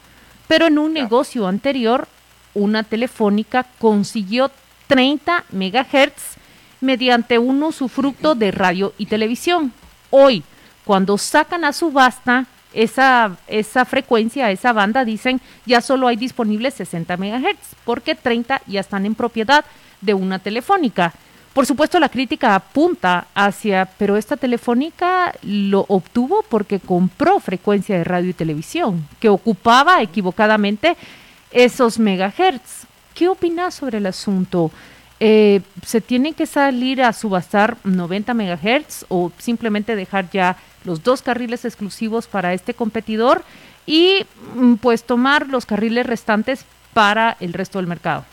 pero 0.47 0.67
en 0.67 0.77
un 0.77 0.93
negocio 0.93 1.47
anterior, 1.47 2.07
una 2.53 2.83
telefónica 2.83 3.65
consiguió 3.79 4.51
30 4.87 5.45
MHz 5.51 6.37
mediante 6.81 7.39
un 7.39 7.63
usufructo 7.63 8.35
de 8.35 8.51
radio 8.51 8.93
y 8.97 9.05
televisión. 9.05 9.73
Hoy, 10.09 10.43
cuando 10.85 11.17
sacan 11.17 11.65
a 11.65 11.73
subasta 11.73 12.45
esa, 12.73 13.37
esa 13.47 13.85
frecuencia, 13.85 14.51
esa 14.51 14.73
banda, 14.73 15.05
dicen 15.05 15.41
ya 15.65 15.81
solo 15.81 16.07
hay 16.07 16.15
disponibles 16.15 16.73
60 16.75 17.17
MHz, 17.17 17.75
porque 17.85 18.15
30 18.15 18.61
ya 18.67 18.79
están 18.79 19.05
en 19.05 19.15
propiedad 19.15 19.63
de 20.01 20.13
una 20.13 20.39
telefónica. 20.39 21.13
Por 21.53 21.67
supuesto, 21.67 21.99
la 21.99 22.09
crítica 22.09 22.55
apunta 22.55 23.27
hacia, 23.35 23.85
pero 23.85 24.17
esta 24.17 24.37
telefónica 24.37 25.33
lo 25.43 25.85
obtuvo 25.87 26.43
porque 26.49 26.79
compró 26.79 27.39
frecuencia 27.39 27.95
de 27.95 28.03
radio 28.03 28.31
y 28.31 28.33
televisión, 28.33 29.07
que 29.19 29.29
ocupaba 29.29 30.01
equivocadamente 30.01 30.97
esos 31.51 31.99
megahertz. 31.99 32.87
¿Qué 33.13 33.27
opinas 33.27 33.75
sobre 33.75 33.99
el 33.99 34.07
asunto? 34.07 34.71
Eh, 35.19 35.61
¿Se 35.85 36.01
tiene 36.01 36.33
que 36.33 36.47
salir 36.47 37.03
a 37.03 37.13
subastar 37.13 37.77
90 37.83 38.33
megahertz 38.33 39.05
o 39.09 39.31
simplemente 39.37 39.95
dejar 39.95 40.31
ya 40.31 40.57
los 40.83 41.03
dos 41.03 41.21
carriles 41.21 41.65
exclusivos 41.65 42.27
para 42.27 42.53
este 42.53 42.73
competidor 42.73 43.43
y 43.85 44.25
mm, 44.55 44.75
pues 44.75 45.03
tomar 45.03 45.47
los 45.47 45.65
carriles 45.65 46.05
restantes 46.05 46.65
para 46.93 47.37
el 47.39 47.53
resto 47.53 47.79
del 47.79 47.87
mercado. 47.87 48.25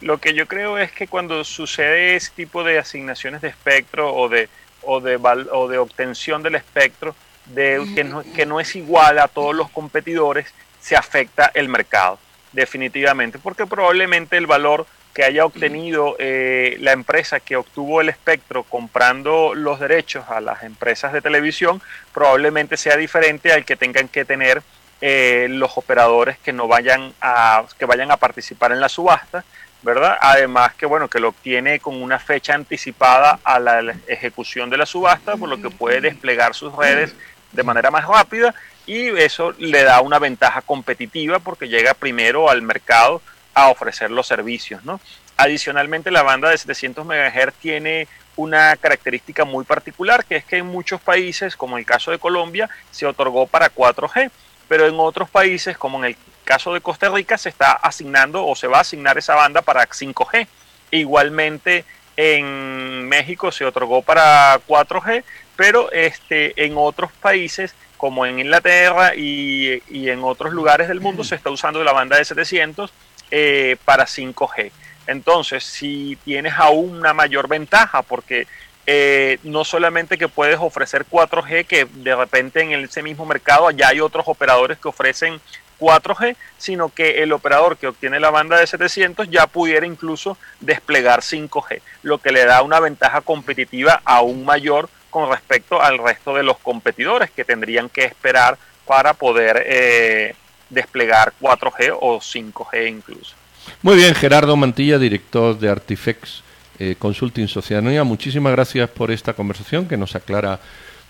Lo, 0.00 0.18
que 0.18 0.32
yo 0.32 0.46
creo 0.46 0.78
es 0.78 0.90
que 0.90 1.06
cuando 1.06 1.44
sucede 1.44 2.16
ese 2.16 2.30
tipo 2.34 2.64
de 2.64 2.78
asignaciones 2.78 3.42
de 3.42 3.48
espectro 3.48 4.14
o 4.14 4.28
de, 4.28 4.48
o 4.82 5.00
de, 5.00 5.16
o 5.16 5.68
de 5.68 5.78
obtención 5.78 6.42
del 6.42 6.54
espectro, 6.54 7.14
de, 7.46 7.86
que, 7.94 8.02
no, 8.02 8.22
que 8.34 8.46
no 8.46 8.58
es 8.58 8.74
igual 8.74 9.18
a 9.18 9.28
todos 9.28 9.54
los 9.54 9.70
competidores, 9.70 10.52
se 10.80 10.96
afecta 10.96 11.50
el 11.54 11.68
mercado, 11.68 12.18
definitivamente, 12.52 13.38
porque 13.38 13.66
probablemente 13.66 14.36
el 14.36 14.46
valor 14.46 14.86
que 15.16 15.24
haya 15.24 15.46
obtenido 15.46 16.14
eh, 16.18 16.76
la 16.80 16.92
empresa 16.92 17.40
que 17.40 17.56
obtuvo 17.56 18.02
el 18.02 18.10
espectro 18.10 18.64
comprando 18.64 19.54
los 19.54 19.80
derechos 19.80 20.26
a 20.28 20.42
las 20.42 20.62
empresas 20.62 21.14
de 21.14 21.22
televisión 21.22 21.80
probablemente 22.12 22.76
sea 22.76 22.98
diferente 22.98 23.50
al 23.50 23.64
que 23.64 23.76
tengan 23.76 24.08
que 24.08 24.26
tener 24.26 24.62
eh, 25.00 25.46
los 25.48 25.78
operadores 25.78 26.36
que 26.40 26.52
no 26.52 26.68
vayan 26.68 27.14
a 27.22 27.64
que 27.78 27.86
vayan 27.86 28.10
a 28.10 28.18
participar 28.18 28.72
en 28.72 28.80
la 28.80 28.90
subasta 28.90 29.42
verdad 29.80 30.18
además 30.20 30.74
que 30.74 30.84
bueno 30.84 31.08
que 31.08 31.18
lo 31.18 31.28
obtiene 31.28 31.80
con 31.80 32.02
una 32.02 32.18
fecha 32.18 32.52
anticipada 32.52 33.38
a 33.42 33.58
la 33.58 33.94
ejecución 34.08 34.68
de 34.68 34.76
la 34.76 34.84
subasta 34.84 35.38
por 35.38 35.48
lo 35.48 35.62
que 35.62 35.70
puede 35.70 36.02
desplegar 36.02 36.54
sus 36.54 36.76
redes 36.76 37.14
de 37.52 37.62
manera 37.62 37.90
más 37.90 38.06
rápida 38.06 38.54
y 38.84 39.08
eso 39.16 39.54
le 39.56 39.82
da 39.82 40.02
una 40.02 40.18
ventaja 40.18 40.60
competitiva 40.60 41.38
porque 41.38 41.68
llega 41.68 41.94
primero 41.94 42.50
al 42.50 42.60
mercado 42.60 43.22
a 43.56 43.68
ofrecer 43.68 44.10
los 44.10 44.26
servicios. 44.26 44.84
¿no? 44.84 45.00
Adicionalmente, 45.38 46.10
la 46.10 46.22
banda 46.22 46.50
de 46.50 46.58
700 46.58 47.04
MHz 47.04 47.54
tiene 47.60 48.06
una 48.36 48.76
característica 48.76 49.46
muy 49.46 49.64
particular, 49.64 50.26
que 50.26 50.36
es 50.36 50.44
que 50.44 50.58
en 50.58 50.66
muchos 50.66 51.00
países, 51.00 51.56
como 51.56 51.78
el 51.78 51.86
caso 51.86 52.10
de 52.10 52.18
Colombia, 52.18 52.68
se 52.90 53.06
otorgó 53.06 53.46
para 53.46 53.74
4G, 53.74 54.30
pero 54.68 54.86
en 54.86 55.00
otros 55.00 55.30
países, 55.30 55.78
como 55.78 55.98
en 55.98 56.04
el 56.04 56.16
caso 56.44 56.74
de 56.74 56.82
Costa 56.82 57.08
Rica, 57.08 57.38
se 57.38 57.48
está 57.48 57.72
asignando 57.72 58.46
o 58.46 58.54
se 58.54 58.66
va 58.66 58.78
a 58.78 58.82
asignar 58.82 59.16
esa 59.16 59.34
banda 59.34 59.62
para 59.62 59.88
5G. 59.88 60.46
Igualmente, 60.90 61.86
en 62.18 63.08
México 63.08 63.50
se 63.52 63.64
otorgó 63.64 64.02
para 64.02 64.60
4G, 64.68 65.24
pero 65.56 65.90
este, 65.92 66.62
en 66.62 66.74
otros 66.76 67.10
países 67.12 67.74
como 67.96 68.26
en 68.26 68.38
Inglaterra 68.38 69.14
y, 69.16 69.82
y 69.88 70.10
en 70.10 70.22
otros 70.22 70.52
lugares 70.52 70.88
del 70.88 71.00
mundo 71.00 71.24
se 71.24 71.34
está 71.34 71.48
usando 71.48 71.82
la 71.82 71.92
banda 71.92 72.18
de 72.18 72.26
700 72.26 72.92
eh, 73.30 73.76
para 73.84 74.06
5G. 74.06 74.70
Entonces, 75.06 75.64
si 75.64 76.18
tienes 76.24 76.54
aún 76.54 76.98
una 76.98 77.14
mayor 77.14 77.48
ventaja, 77.48 78.02
porque 78.02 78.46
eh, 78.86 79.38
no 79.42 79.64
solamente 79.64 80.18
que 80.18 80.28
puedes 80.28 80.58
ofrecer 80.60 81.06
4G, 81.06 81.66
que 81.66 81.86
de 81.86 82.14
repente 82.14 82.60
en 82.60 82.72
ese 82.72 83.02
mismo 83.02 83.24
mercado 83.26 83.70
ya 83.70 83.88
hay 83.88 84.00
otros 84.00 84.26
operadores 84.28 84.78
que 84.78 84.88
ofrecen 84.88 85.40
4G, 85.78 86.36
sino 86.58 86.88
que 86.88 87.22
el 87.22 87.32
operador 87.32 87.76
que 87.76 87.88
obtiene 87.88 88.20
la 88.20 88.30
banda 88.30 88.58
de 88.58 88.66
700 88.66 89.28
ya 89.30 89.46
pudiera 89.46 89.86
incluso 89.86 90.38
desplegar 90.60 91.20
5G, 91.20 91.80
lo 92.02 92.18
que 92.18 92.32
le 92.32 92.44
da 92.44 92.62
una 92.62 92.80
ventaja 92.80 93.20
competitiva 93.20 94.00
aún 94.04 94.44
mayor 94.44 94.88
con 95.10 95.30
respecto 95.30 95.80
al 95.80 95.98
resto 95.98 96.34
de 96.34 96.42
los 96.42 96.58
competidores 96.58 97.30
que 97.30 97.44
tendrían 97.44 97.88
que 97.88 98.04
esperar 98.04 98.58
para 98.86 99.14
poder 99.14 99.64
eh, 99.66 100.34
desplegar 100.70 101.32
4G 101.40 101.96
o 102.00 102.18
5G 102.18 102.88
incluso. 102.88 103.34
Muy 103.82 103.96
bien, 103.96 104.14
Gerardo 104.14 104.56
Mantilla, 104.56 104.98
director 104.98 105.58
de 105.58 105.68
Artifex 105.68 106.42
eh, 106.78 106.94
Consulting 106.98 107.48
Sociedad 107.48 107.82
Muchísimas 108.04 108.52
gracias 108.52 108.88
por 108.90 109.10
esta 109.10 109.32
conversación 109.32 109.88
que 109.88 109.96
nos 109.96 110.14
aclara 110.14 110.60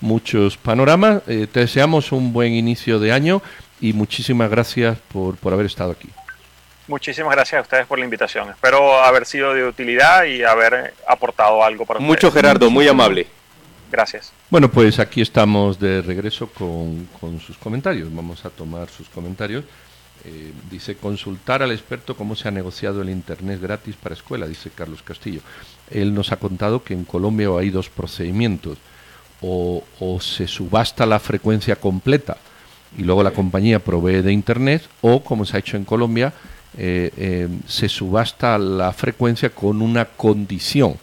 muchos 0.00 0.56
panoramas. 0.56 1.22
Eh, 1.26 1.46
te 1.50 1.60
deseamos 1.60 2.12
un 2.12 2.32
buen 2.32 2.52
inicio 2.52 2.98
de 2.98 3.12
año 3.12 3.42
y 3.80 3.92
muchísimas 3.92 4.50
gracias 4.50 4.98
por, 5.12 5.36
por 5.36 5.52
haber 5.52 5.66
estado 5.66 5.92
aquí. 5.92 6.08
Muchísimas 6.88 7.34
gracias 7.34 7.58
a 7.58 7.62
ustedes 7.62 7.86
por 7.86 7.98
la 7.98 8.04
invitación. 8.04 8.48
Espero 8.50 9.02
haber 9.02 9.26
sido 9.26 9.54
de 9.54 9.64
utilidad 9.64 10.24
y 10.24 10.44
haber 10.44 10.94
aportado 11.08 11.64
algo 11.64 11.84
para 11.84 11.98
Mucho 11.98 12.30
Gerardo, 12.30 12.70
muy 12.70 12.86
amable. 12.86 13.26
Gracias. 13.90 14.32
Bueno, 14.50 14.70
pues 14.70 14.98
aquí 14.98 15.20
estamos 15.20 15.78
de 15.78 16.02
regreso 16.02 16.48
con, 16.48 17.08
sus 17.40 17.56
comentarios. 17.56 18.14
Vamos 18.14 18.44
a 18.44 18.50
tomar 18.50 18.88
sus 18.88 19.08
comentarios. 19.08 19.64
Eh, 20.24 20.52
dice, 20.70 20.96
consultar 20.96 21.62
al 21.62 21.70
experto 21.70 22.16
cómo 22.16 22.34
se 22.34 22.48
ha 22.48 22.50
negociado 22.50 23.02
el 23.02 23.10
Internet 23.10 23.60
gratis 23.60 23.94
para 23.96 24.14
escuela, 24.14 24.46
dice 24.46 24.70
Carlos 24.74 25.02
Castillo. 25.02 25.40
Él 25.90 26.14
nos 26.14 26.32
ha 26.32 26.36
contado 26.36 26.82
que 26.82 26.94
en 26.94 27.04
Colombia 27.04 27.48
hay 27.58 27.70
dos 27.70 27.88
procedimientos. 27.88 28.78
O, 29.42 29.84
se 30.20 30.48
subasta 30.48 31.06
la 31.06 31.20
frecuencia 31.20 31.76
completa 31.76 32.38
y 32.96 33.02
luego 33.02 33.22
la 33.22 33.30
compañía 33.30 33.78
provee 33.78 34.22
de 34.22 34.32
Internet, 34.32 34.88
o 35.02 35.22
como 35.22 35.44
se 35.44 35.56
ha 35.56 35.60
hecho 35.60 35.76
en 35.76 35.84
Colombia, 35.84 36.32
eh, 36.78 37.10
eh, 37.16 37.48
se 37.68 37.88
subasta 37.88 38.58
la 38.58 38.92
frecuencia 38.92 39.50
con 39.50 39.82
una 39.82 40.06
condición. 40.06 40.96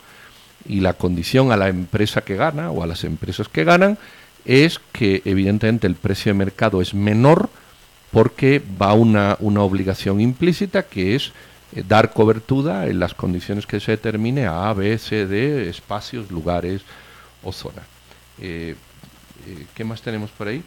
Y 0.65 0.79
la 0.79 0.93
condición 0.93 1.51
a 1.51 1.57
la 1.57 1.67
empresa 1.67 2.21
que 2.21 2.35
gana 2.35 2.71
o 2.71 2.83
a 2.83 2.87
las 2.87 3.03
empresas 3.03 3.49
que 3.49 3.63
ganan 3.63 3.97
es 4.45 4.79
que 4.91 5.21
evidentemente 5.25 5.87
el 5.87 5.95
precio 5.95 6.31
de 6.31 6.37
mercado 6.37 6.81
es 6.81 6.93
menor 6.93 7.49
porque 8.11 8.61
va 8.81 8.93
una, 8.93 9.37
una 9.39 9.61
obligación 9.63 10.21
implícita 10.21 10.83
que 10.83 11.15
es 11.15 11.31
eh, 11.75 11.83
dar 11.87 12.13
cobertura 12.13 12.87
en 12.87 12.99
las 12.99 13.13
condiciones 13.13 13.65
que 13.65 13.79
se 13.79 13.91
determine 13.91 14.45
a 14.45 14.69
A, 14.69 14.73
B, 14.73 14.97
C, 14.97 15.25
D, 15.25 15.69
espacios, 15.69 16.29
lugares 16.29 16.81
o 17.41 17.51
zonas. 17.51 17.85
Eh, 18.39 18.75
eh, 19.47 19.65
¿Qué 19.73 19.83
más 19.83 20.01
tenemos 20.01 20.29
por 20.31 20.47
ahí? 20.47 20.63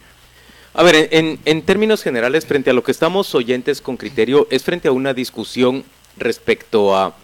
A 0.73 0.83
ver, 0.83 1.07
en, 1.11 1.39
en, 1.45 1.61
términos 1.63 2.03
generales, 2.03 2.45
frente 2.45 2.69
a 2.69 2.73
lo 2.73 2.83
que 2.83 2.91
estamos 2.91 3.33
oyentes 3.33 3.81
con 3.81 3.97
criterio, 3.97 4.47
es 4.51 4.63
frente 4.63 4.89
a 4.89 4.91
una 4.91 5.13
discusión 5.13 5.83
respecto 6.17 6.95
a 6.95 7.15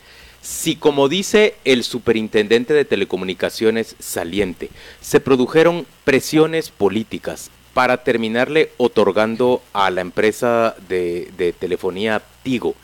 si, 0.43 0.75
como 0.75 1.07
dice 1.07 1.55
el 1.63 1.85
superintendente 1.85 2.73
de 2.73 2.83
telecomunicaciones 2.83 3.95
saliente, 3.99 4.69
se 4.99 5.21
produjeron 5.21 5.87
presiones 6.03 6.69
políticas 6.69 7.49
para 7.73 8.03
terminarle 8.03 8.69
otorgando 8.75 9.63
a 9.71 9.89
la 9.89 10.01
empresa 10.01 10.75
de, 10.89 11.55
telefonía 11.57 12.21
Tigo 12.43 12.75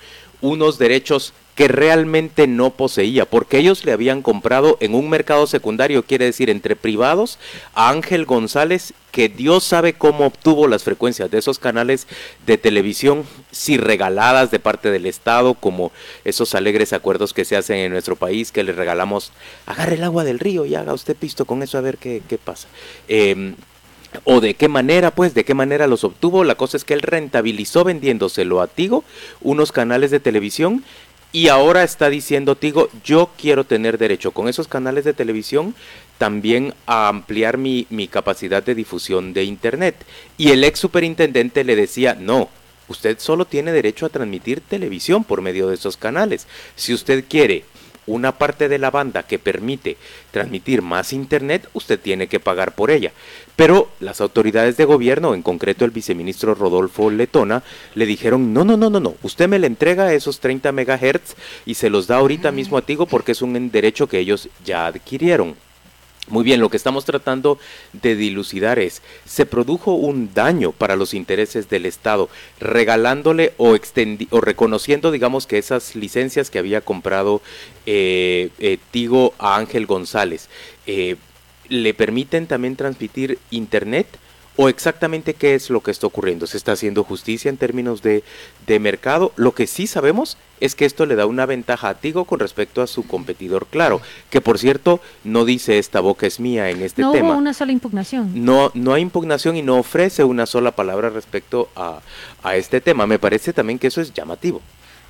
unos 0.41 0.79
derechos 0.79 1.33
que 1.59 1.67
realmente 1.67 2.47
no 2.47 2.69
poseía, 2.69 3.25
porque 3.25 3.57
ellos 3.57 3.83
le 3.83 3.91
habían 3.91 4.21
comprado 4.21 4.77
en 4.79 4.95
un 4.95 5.09
mercado 5.09 5.45
secundario, 5.45 6.03
quiere 6.03 6.23
decir, 6.23 6.49
entre 6.49 6.77
privados, 6.77 7.37
a 7.73 7.89
Ángel 7.89 8.23
González, 8.23 8.93
que 9.11 9.27
Dios 9.27 9.65
sabe 9.65 9.91
cómo 9.91 10.27
obtuvo 10.27 10.69
las 10.69 10.85
frecuencias 10.85 11.29
de 11.29 11.37
esos 11.37 11.59
canales 11.59 12.07
de 12.45 12.57
televisión, 12.57 13.25
si 13.51 13.75
regaladas 13.75 14.51
de 14.51 14.59
parte 14.59 14.89
del 14.89 15.05
Estado, 15.05 15.53
como 15.53 15.91
esos 16.23 16.55
alegres 16.55 16.93
acuerdos 16.93 17.33
que 17.33 17.43
se 17.43 17.57
hacen 17.57 17.79
en 17.79 17.91
nuestro 17.91 18.15
país, 18.15 18.53
que 18.53 18.63
le 18.63 18.71
regalamos, 18.71 19.33
agarre 19.65 19.95
el 19.95 20.05
agua 20.05 20.23
del 20.23 20.39
río 20.39 20.65
y 20.65 20.75
haga 20.75 20.93
usted 20.93 21.13
pisto 21.13 21.43
con 21.43 21.61
eso 21.61 21.77
a 21.77 21.81
ver 21.81 21.97
qué, 21.97 22.21
pasa. 22.41 22.69
Eh, 23.09 23.53
o 24.23 24.39
de 24.39 24.53
qué 24.53 24.67
manera, 24.67 25.11
pues, 25.11 25.33
de 25.33 25.43
qué 25.43 25.53
manera 25.53 25.87
los 25.87 26.03
obtuvo. 26.03 26.43
La 26.43 26.55
cosa 26.55 26.77
es 26.77 26.83
que 26.83 26.93
él 26.93 27.01
rentabilizó 27.01 27.83
vendiéndoselo 27.83 28.61
a 28.61 28.67
Tigo 28.67 29.03
unos 29.41 29.71
canales 29.71 30.09
de 30.09 30.19
televisión 30.19 30.83
y 31.31 31.47
ahora 31.49 31.83
está 31.83 32.09
diciendo 32.09 32.55
Tigo, 32.55 32.89
yo 33.03 33.29
quiero 33.37 33.63
tener 33.63 33.97
derecho 33.97 34.31
con 34.31 34.47
esos 34.47 34.67
canales 34.67 35.03
de 35.03 35.13
televisión 35.13 35.75
también 36.17 36.73
a 36.85 37.07
ampliar 37.07 37.57
mi, 37.57 37.87
mi 37.89 38.07
capacidad 38.07 38.63
de 38.63 38.75
difusión 38.75 39.33
de 39.33 39.43
Internet. 39.43 39.95
Y 40.37 40.49
el 40.49 40.63
ex 40.63 40.79
superintendente 40.79 41.63
le 41.63 41.75
decía, 41.75 42.15
no, 42.15 42.49
usted 42.89 43.19
solo 43.19 43.45
tiene 43.45 43.71
derecho 43.71 44.05
a 44.05 44.09
transmitir 44.09 44.61
televisión 44.61 45.23
por 45.23 45.41
medio 45.41 45.67
de 45.67 45.75
esos 45.75 45.97
canales. 45.97 46.47
Si 46.75 46.93
usted 46.93 47.23
quiere 47.29 47.63
una 48.09 48.37
parte 48.37 48.67
de 48.67 48.79
la 48.79 48.91
banda 48.91 49.23
que 49.23 49.39
permite 49.39 49.97
transmitir 50.31 50.81
más 50.81 51.13
Internet, 51.13 51.69
usted 51.73 51.99
tiene 51.99 52.27
que 52.27 52.39
pagar 52.39 52.75
por 52.75 52.91
ella. 52.91 53.11
Pero 53.55 53.89
las 53.99 54.21
autoridades 54.21 54.77
de 54.77 54.85
gobierno, 54.85 55.33
en 55.33 55.41
concreto 55.41 55.85
el 55.85 55.91
viceministro 55.91 56.55
Rodolfo 56.55 57.09
Letona, 57.09 57.63
le 57.95 58.05
dijeron, 58.05 58.53
no, 58.53 58.63
no, 58.63 58.77
no, 58.77 58.89
no, 58.89 58.99
no, 58.99 59.15
usted 59.21 59.47
me 59.47 59.59
le 59.59 59.67
entrega 59.67 60.13
esos 60.13 60.39
30 60.39 60.71
megahertz 60.71 61.35
y 61.65 61.75
se 61.75 61.89
los 61.89 62.07
da 62.07 62.17
ahorita 62.17 62.51
mismo 62.51 62.77
a 62.77 62.81
Tigo 62.81 63.05
porque 63.05 63.33
es 63.33 63.41
un 63.41 63.71
derecho 63.71 64.07
que 64.07 64.19
ellos 64.19 64.49
ya 64.65 64.87
adquirieron. 64.87 65.55
Muy 66.29 66.43
bien, 66.43 66.59
lo 66.59 66.69
que 66.69 66.77
estamos 66.77 67.05
tratando 67.05 67.57
de 67.93 68.15
dilucidar 68.15 68.77
es, 68.77 69.01
se 69.25 69.47
produjo 69.47 69.93
un 69.93 70.31
daño 70.33 70.71
para 70.71 70.95
los 70.95 71.15
intereses 71.15 71.69
del 71.69 71.87
Estado, 71.87 72.29
regalándole 72.59 73.53
o, 73.57 73.75
o 74.29 74.41
reconociendo, 74.41 75.11
digamos, 75.11 75.47
que 75.47 75.57
esas 75.57 75.95
licencias 75.95 76.51
que 76.51 76.59
había 76.59 76.81
comprado 76.81 77.41
eh, 77.87 78.49
eh, 78.59 78.77
Tigo 78.91 79.33
a 79.39 79.55
Ángel 79.57 79.87
González, 79.87 80.49
eh, 80.85 81.15
le 81.67 81.93
permiten 81.95 82.45
también 82.45 82.75
transmitir 82.75 83.39
Internet 83.49 84.07
o 84.61 84.67
exactamente 84.67 85.35
qué 85.35 85.55
es 85.55 85.69
lo 85.69 85.79
que 85.79 85.89
está 85.89 86.05
ocurriendo. 86.05 86.45
¿Se 86.45 86.57
está 86.57 86.73
haciendo 86.73 87.05
justicia 87.05 87.47
en 87.47 87.55
términos 87.55 88.01
de, 88.01 88.23
mercado? 88.81 89.31
Lo 89.37 89.53
que 89.53 89.67
sí 89.67 89.87
sabemos 89.87 90.37
es 90.59 90.75
que 90.75 90.83
esto 90.83 91.05
le 91.05 91.15
da 91.15 91.25
una 91.25 91.45
ventaja 91.45 91.87
a 91.87 91.93
Tigo 91.93 92.25
con 92.25 92.39
respecto 92.41 92.81
a 92.81 92.87
su 92.87 93.07
competidor 93.07 93.67
Claro, 93.67 94.01
que 94.29 94.41
por 94.41 94.59
cierto 94.59 94.99
no 95.23 95.45
dice 95.45 95.79
esta 95.79 96.01
boca 96.01 96.27
es 96.27 96.41
mía 96.41 96.69
en 96.69 96.81
este 96.81 97.03
tema. 97.03 97.19
No 97.19 97.25
hubo 97.29 97.37
una 97.37 97.53
sola 97.53 97.71
impugnación. 97.71 98.43
No, 98.43 98.69
no 98.73 98.93
hay 98.93 99.01
impugnación 99.01 99.55
y 99.55 99.61
no 99.61 99.77
ofrece 99.77 100.25
una 100.25 100.45
sola 100.45 100.71
palabra 100.71 101.09
respecto 101.09 101.69
a, 101.77 102.01
a 102.43 102.57
este 102.57 102.81
tema. 102.81 103.07
Me 103.07 103.17
parece 103.17 103.53
también 103.53 103.79
que 103.79 103.87
eso 103.87 104.01
es 104.01 104.13
llamativo. 104.13 104.61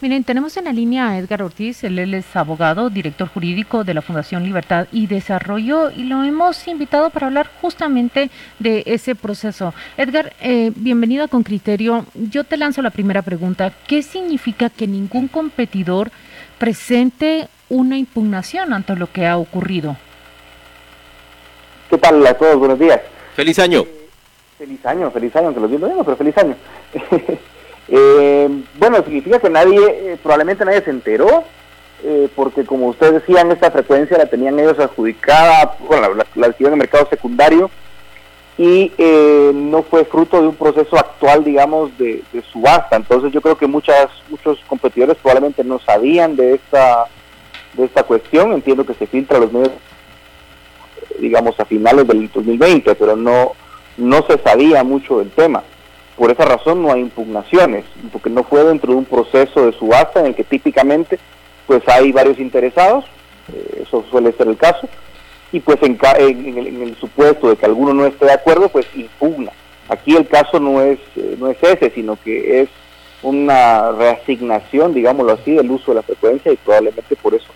Miren, 0.01 0.23
tenemos 0.23 0.55
en 0.55 0.63
la 0.63 0.71
línea 0.71 1.09
a 1.09 1.17
Edgar 1.17 1.43
Ortiz, 1.43 1.83
él 1.83 1.99
es 1.99 2.33
abogado, 2.33 2.89
director 2.89 3.27
jurídico 3.27 3.83
de 3.83 3.93
la 3.93 4.01
Fundación 4.01 4.45
Libertad 4.45 4.88
y 4.93 5.07
Desarrollo 5.07 5.91
y 5.91 6.03
lo 6.03 6.23
hemos 6.23 6.69
invitado 6.69 7.09
para 7.09 7.27
hablar 7.27 7.49
justamente 7.59 8.29
de 8.59 8.83
ese 8.85 9.13
proceso. 9.15 9.73
Edgar, 9.97 10.31
eh, 10.39 10.71
bienvenido 10.73 11.25
a 11.25 11.27
Con 11.27 11.43
Criterio. 11.43 12.05
Yo 12.13 12.45
te 12.45 12.55
lanzo 12.55 12.81
la 12.81 12.91
primera 12.91 13.23
pregunta. 13.23 13.73
¿Qué 13.88 14.01
significa 14.01 14.69
que 14.69 14.88
ningún 14.88 15.27
competidor 15.27 16.12
presente 16.57 17.49
una 17.67 17.97
impugnación 17.97 18.71
ante 18.71 18.95
lo 18.95 19.12
que 19.12 19.27
ha 19.27 19.38
ocurrido? 19.38 19.97
¿Qué 21.89 21.97
tal 21.97 22.25
a 22.25 22.33
todos? 22.35 22.55
Buenos 22.55 22.79
días. 22.79 23.01
Feliz 23.35 23.59
año. 23.59 23.83
feliz 24.57 24.85
año, 24.85 25.12
feliz 25.12 25.35
año, 25.35 25.53
que 25.53 25.59
los 25.59 25.69
viendo 25.69 26.03
pero 26.05 26.15
feliz 26.15 26.38
año. 26.38 26.55
Eh, 27.91 28.47
bueno, 28.78 28.97
significa 29.04 29.39
que 29.39 29.49
nadie, 29.49 29.80
eh, 29.80 30.17
probablemente 30.21 30.63
nadie 30.63 30.82
se 30.82 30.91
enteró, 30.91 31.43
eh, 32.04 32.30
porque 32.36 32.63
como 32.63 32.88
ustedes 32.88 33.13
decían, 33.13 33.52
esta 33.52 33.71
frecuencia 33.71 34.17
la 34.17 34.28
tenían 34.28 34.60
ellos 34.60 34.80
adjudicada, 34.80 35.75
bueno, 35.88 36.13
la, 36.13 36.25
la, 36.36 36.47
en 36.47 36.65
el 36.67 36.75
mercado 36.75 37.08
secundario 37.10 37.69
y 38.58 38.91
no 39.54 39.84
fue 39.84 40.04
fruto 40.04 40.41
de 40.41 40.49
un 40.49 40.56
proceso 40.56 40.97
actual, 40.97 41.45
digamos, 41.45 41.97
de, 41.97 42.21
subasta. 42.52 42.97
Entonces 42.97 43.32
yo 43.32 43.39
creo 43.39 43.58
que 43.58 43.67
muchas, 43.67 44.10
muchos 44.30 44.60
competidores 44.67 45.15
probablemente 45.15 45.63
no 45.63 45.80
sabían 45.80 46.36
de 46.36 46.56
esta, 46.56 47.06
de 47.73 47.86
esta 47.86 48.04
cuestión. 48.04 48.52
Entiendo 48.52 48.86
que 48.86 48.95
se 48.95 49.08
filtra 49.08 49.38
a 49.38 49.39
los 49.39 49.54
medios, 49.54 49.71
digamos, 51.19 51.58
a 51.58 51.63
finales 51.63 52.06
del 52.06 52.30
2020, 52.30 52.95
pero 52.95 53.15
no, 53.15 53.54
no 53.95 54.25
se 54.28 54.38
sabía 54.39 54.84
mucho 54.84 55.19
del 55.19 55.32
tema. 55.32 55.63
Por 56.19 56.32
esa 56.32 56.43
razón 56.43 56.84
no 56.84 56.91
hay 56.91 56.99
impugnaciones, 56.99 57.86
porque 58.12 58.29
no 58.29 58.43
fue 58.43 58.65
dentro 58.65 58.91
de 58.91 58.97
un 58.97 59.05
proceso 59.05 59.65
de 59.65 59.71
subasta 59.71 60.19
en 60.19 60.25
el 60.25 60.36
que 60.36 60.43
típicamente 60.43 61.17
pues 61.65 61.82
hay 61.88 62.12
varios 62.12 62.39
interesados, 62.39 63.05
eh, 63.53 63.84
eso 63.84 64.03
suele 64.12 64.34
ser 64.34 64.49
el 64.49 64.58
caso, 64.58 64.89
y 65.53 65.62
pues 65.62 65.77
en, 65.82 65.97
el, 66.01 66.97
supuesto 66.99 67.49
de 67.49 67.55
que 67.55 67.65
alguno 67.65 67.93
no 67.93 68.05
esté 68.05 68.25
de 68.25 68.34
acuerdo, 68.34 68.67
pues 68.67 68.86
impugna. 68.95 69.53
Aquí 69.88 70.13
el 70.13 70.27
caso 70.27 70.60
no 70.60 70.82
es, 70.82 70.99
eh, 71.15 71.38
no 71.39 71.47
es 71.47 71.58
ese, 71.63 71.89
sino 71.91 72.17
que 72.21 72.63
es 72.63 72.69
una 73.23 73.93
reasignación, 73.93 74.93
digámoslo 74.93 75.32
así, 75.32 75.53
del 75.53 75.71
uso 75.71 75.91
de 75.91 75.95
la 75.95 76.03
frecuencia 76.03 76.51
y 76.51 76.58
probablemente 76.58 77.15
por 77.15 77.34
eso 77.34 77.47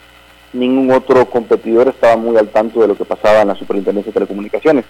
ningún 0.54 0.90
otro 0.92 1.30
competidor 1.30 1.90
estaba 1.90 2.16
muy 2.16 2.38
al 2.38 2.48
tanto 2.48 2.80
de 2.80 2.88
lo 2.88 2.96
que 2.96 3.04
pasaba 3.04 3.42
en 3.42 3.50
la 3.50 3.56
Superintendencia 3.56 4.12
de 4.12 4.14
Telecomunicaciones. 4.14 4.86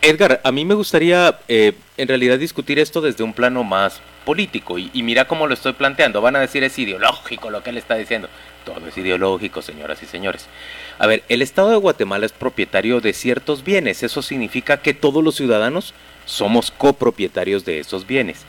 Edgar, 0.00 0.40
a 0.44 0.52
mí 0.52 0.64
me 0.64 0.74
gustaría 0.74 1.40
eh, 1.48 1.72
en 1.96 2.08
realidad 2.08 2.38
discutir 2.38 2.78
esto 2.78 3.00
desde 3.00 3.24
un 3.24 3.32
plano 3.32 3.64
más 3.64 4.00
político 4.24 4.78
y, 4.78 4.90
mira 5.02 5.26
cómo 5.26 5.46
lo 5.46 5.54
estoy 5.54 5.72
planteando. 5.72 6.20
Van 6.20 6.36
a 6.36 6.40
decir 6.40 6.62
es 6.62 6.78
ideológico 6.78 7.50
lo 7.50 7.62
que 7.62 7.70
él 7.70 7.78
está 7.78 7.96
diciendo. 7.96 8.28
Todo 8.64 8.86
es 8.86 8.96
ideológico, 8.96 9.60
señoras 9.60 10.02
y 10.02 10.06
señores. 10.06 10.46
A 10.98 11.06
ver, 11.06 11.24
el 11.28 11.42
Estado 11.42 11.70
de 11.70 11.76
Guatemala 11.76 12.26
es 12.26 12.32
propietario 12.32 13.00
de 13.00 13.12
ciertos 13.12 13.64
bienes. 13.64 14.02
Eso 14.02 14.22
significa 14.22 14.76
que 14.82 14.94
todos 14.94 15.24
los 15.24 15.34
ciudadanos 15.34 15.94
somos 16.26 16.70
copropietarios 16.70 17.64
de 17.64 17.80
esos 17.80 18.06
bienes. 18.06 18.44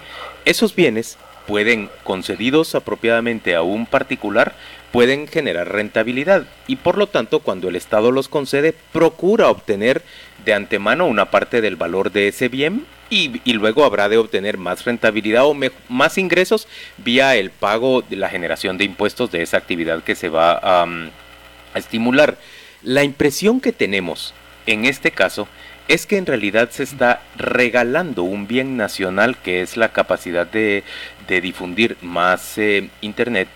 Esos 0.45 0.75
bienes 0.75 1.17
pueden, 1.47 1.89
concedidos 2.03 2.75
apropiadamente 2.75 3.55
a 3.55 3.63
un 3.63 3.87
particular, 3.87 4.53
pueden 4.91 5.27
generar 5.27 5.71
rentabilidad 5.71 6.45
y 6.67 6.75
por 6.75 6.97
lo 6.97 7.07
tanto 7.07 7.39
cuando 7.39 7.69
el 7.69 7.75
Estado 7.75 8.11
los 8.11 8.27
concede 8.27 8.75
procura 8.91 9.49
obtener 9.49 10.03
de 10.45 10.53
antemano 10.53 11.07
una 11.07 11.31
parte 11.31 11.61
del 11.61 11.75
valor 11.75 12.11
de 12.11 12.27
ese 12.29 12.49
bien 12.49 12.85
y, 13.09 13.41
luego 13.53 13.85
habrá 13.85 14.07
de 14.07 14.17
obtener 14.17 14.57
más 14.57 14.85
rentabilidad 14.85 15.45
o 15.45 15.55
más 15.87 16.17
ingresos 16.17 16.67
vía 16.97 17.35
el 17.35 17.49
pago 17.49 18.03
de 18.03 18.15
la 18.15 18.29
generación 18.29 18.77
de 18.77 18.85
impuestos 18.85 19.31
de 19.31 19.41
esa 19.41 19.57
actividad 19.57 20.03
que 20.03 20.15
se 20.15 20.29
va 20.29 20.51
a, 20.51 20.83
a 20.83 21.79
estimular. 21.79 22.37
La 22.83 23.03
impresión 23.03 23.59
que 23.61 23.71
tenemos 23.71 24.33
en 24.67 24.85
este 24.85 25.11
caso 25.11 25.47
es 25.89 26.05
que 26.05 26.17
en 26.17 26.27
realidad 26.27 26.69
se 26.69 26.83
está 26.83 27.23
regalando 27.35 28.21
un 28.21 28.47
bien 28.47 28.77
nacional 28.77 29.35
que 29.37 29.61
es 29.61 29.75
la 29.75 29.91
capacidad 29.91 30.45
de, 30.45 30.83
difundir 31.27 31.97
más 32.01 32.57
eh, 32.57 32.89
Internet 33.01 33.47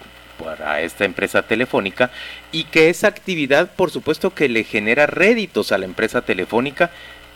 para 0.43 0.81
esta 0.81 1.05
empresa 1.05 1.43
telefónica 1.43 2.11
y 2.51 2.65
que 2.65 2.89
esa 2.89 3.07
actividad 3.07 3.69
por 3.75 3.91
supuesto 3.91 4.33
que 4.33 4.49
le 4.49 4.63
genera 4.63 5.07
réditos 5.07 5.71
a 5.71 5.77
la 5.77 5.85
empresa 5.85 6.21
telefónica 6.21 6.91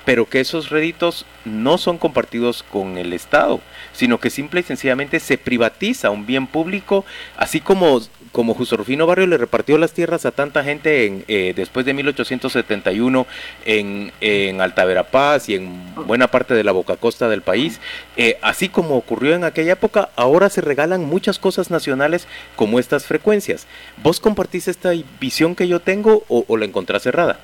pero 0.07 0.25
que 0.25 0.39
esos 0.39 0.69
réditos 0.69 1.25
no 1.43 1.77
son 1.77 1.97
compartidos 1.97 2.63
con 2.63 2.97
el 2.97 3.11
Estado, 3.11 3.59
sino 3.91 4.21
que 4.21 4.29
simple 4.29 4.61
y 4.61 4.63
sencillamente 4.63 5.19
se 5.19 5.37
privatiza 5.37 6.11
un 6.11 6.25
bien 6.25 6.47
público, 6.47 7.03
así 7.35 7.59
como, 7.59 7.99
como 8.31 8.53
Justo 8.53 8.77
Rufino 8.77 9.05
Barrio 9.05 9.27
le 9.27 9.37
repartió 9.37 9.77
las 9.77 9.91
tierras 9.91 10.25
a 10.25 10.31
tanta 10.31 10.63
gente 10.63 11.07
en, 11.07 11.25
eh, 11.27 11.51
después 11.53 11.85
de 11.85 11.93
1871 11.93 13.27
en, 13.65 14.13
en 14.21 14.61
Alta 14.61 14.85
Verapaz 14.85 15.49
y 15.49 15.55
en 15.55 15.93
buena 16.05 16.31
parte 16.31 16.53
de 16.53 16.63
la 16.63 16.71
boca 16.71 16.95
costa 16.95 17.27
del 17.27 17.41
país, 17.41 17.81
eh, 18.15 18.37
así 18.41 18.69
como 18.69 18.95
ocurrió 18.95 19.35
en 19.35 19.43
aquella 19.43 19.73
época, 19.73 20.07
ahora 20.15 20.49
se 20.49 20.61
regalan 20.61 21.03
muchas 21.03 21.37
cosas 21.37 21.69
nacionales 21.69 22.29
como 22.55 22.79
estas 22.79 23.05
frecuencias. 23.05 23.67
¿Vos 24.01 24.21
compartís 24.21 24.69
esta 24.69 24.93
visión 25.19 25.53
que 25.53 25.67
yo 25.67 25.81
tengo 25.81 26.23
o, 26.29 26.45
o 26.47 26.55
la 26.55 26.63
encontrás 26.63 27.03
cerrada? 27.03 27.41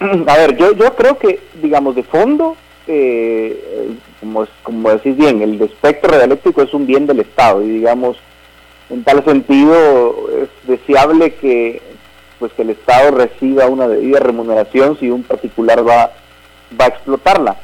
A 0.00 0.36
ver, 0.36 0.56
yo, 0.56 0.72
yo 0.72 0.94
creo 0.94 1.18
que, 1.18 1.40
digamos, 1.62 1.94
de 1.94 2.02
fondo, 2.02 2.56
eh, 2.86 3.96
como, 4.20 4.46
como 4.62 4.90
decís 4.90 5.16
bien, 5.16 5.42
el 5.42 5.60
espectro 5.62 6.10
radioeléctrico 6.10 6.62
es 6.62 6.74
un 6.74 6.86
bien 6.86 7.06
del 7.06 7.20
Estado 7.20 7.62
y, 7.62 7.68
digamos, 7.68 8.16
en 8.90 9.04
tal 9.04 9.24
sentido 9.24 10.28
es 10.42 10.48
deseable 10.68 11.34
que 11.34 11.80
pues 12.38 12.52
que 12.52 12.62
el 12.62 12.70
Estado 12.70 13.12
reciba 13.12 13.66
una 13.68 13.88
debida 13.88 14.18
remuneración 14.18 14.98
si 14.98 15.08
un 15.08 15.22
particular 15.22 15.86
va, 15.86 16.12
va 16.78 16.84
a 16.84 16.88
explotarla. 16.88 17.56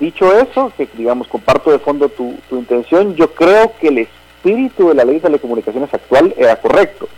Dicho 0.00 0.34
eso, 0.38 0.72
que 0.76 0.88
digamos 0.94 1.26
comparto 1.28 1.70
de 1.72 1.78
fondo 1.78 2.08
tu, 2.08 2.36
tu 2.48 2.56
intención, 2.56 3.14
yo 3.16 3.34
creo 3.34 3.72
que 3.80 3.88
el 3.88 3.98
espíritu 3.98 4.88
de 4.88 4.94
la 4.94 5.04
ley 5.04 5.16
de 5.16 5.22
telecomunicaciones 5.22 5.92
actual 5.92 6.32
era 6.38 6.56
correcto 6.56 7.08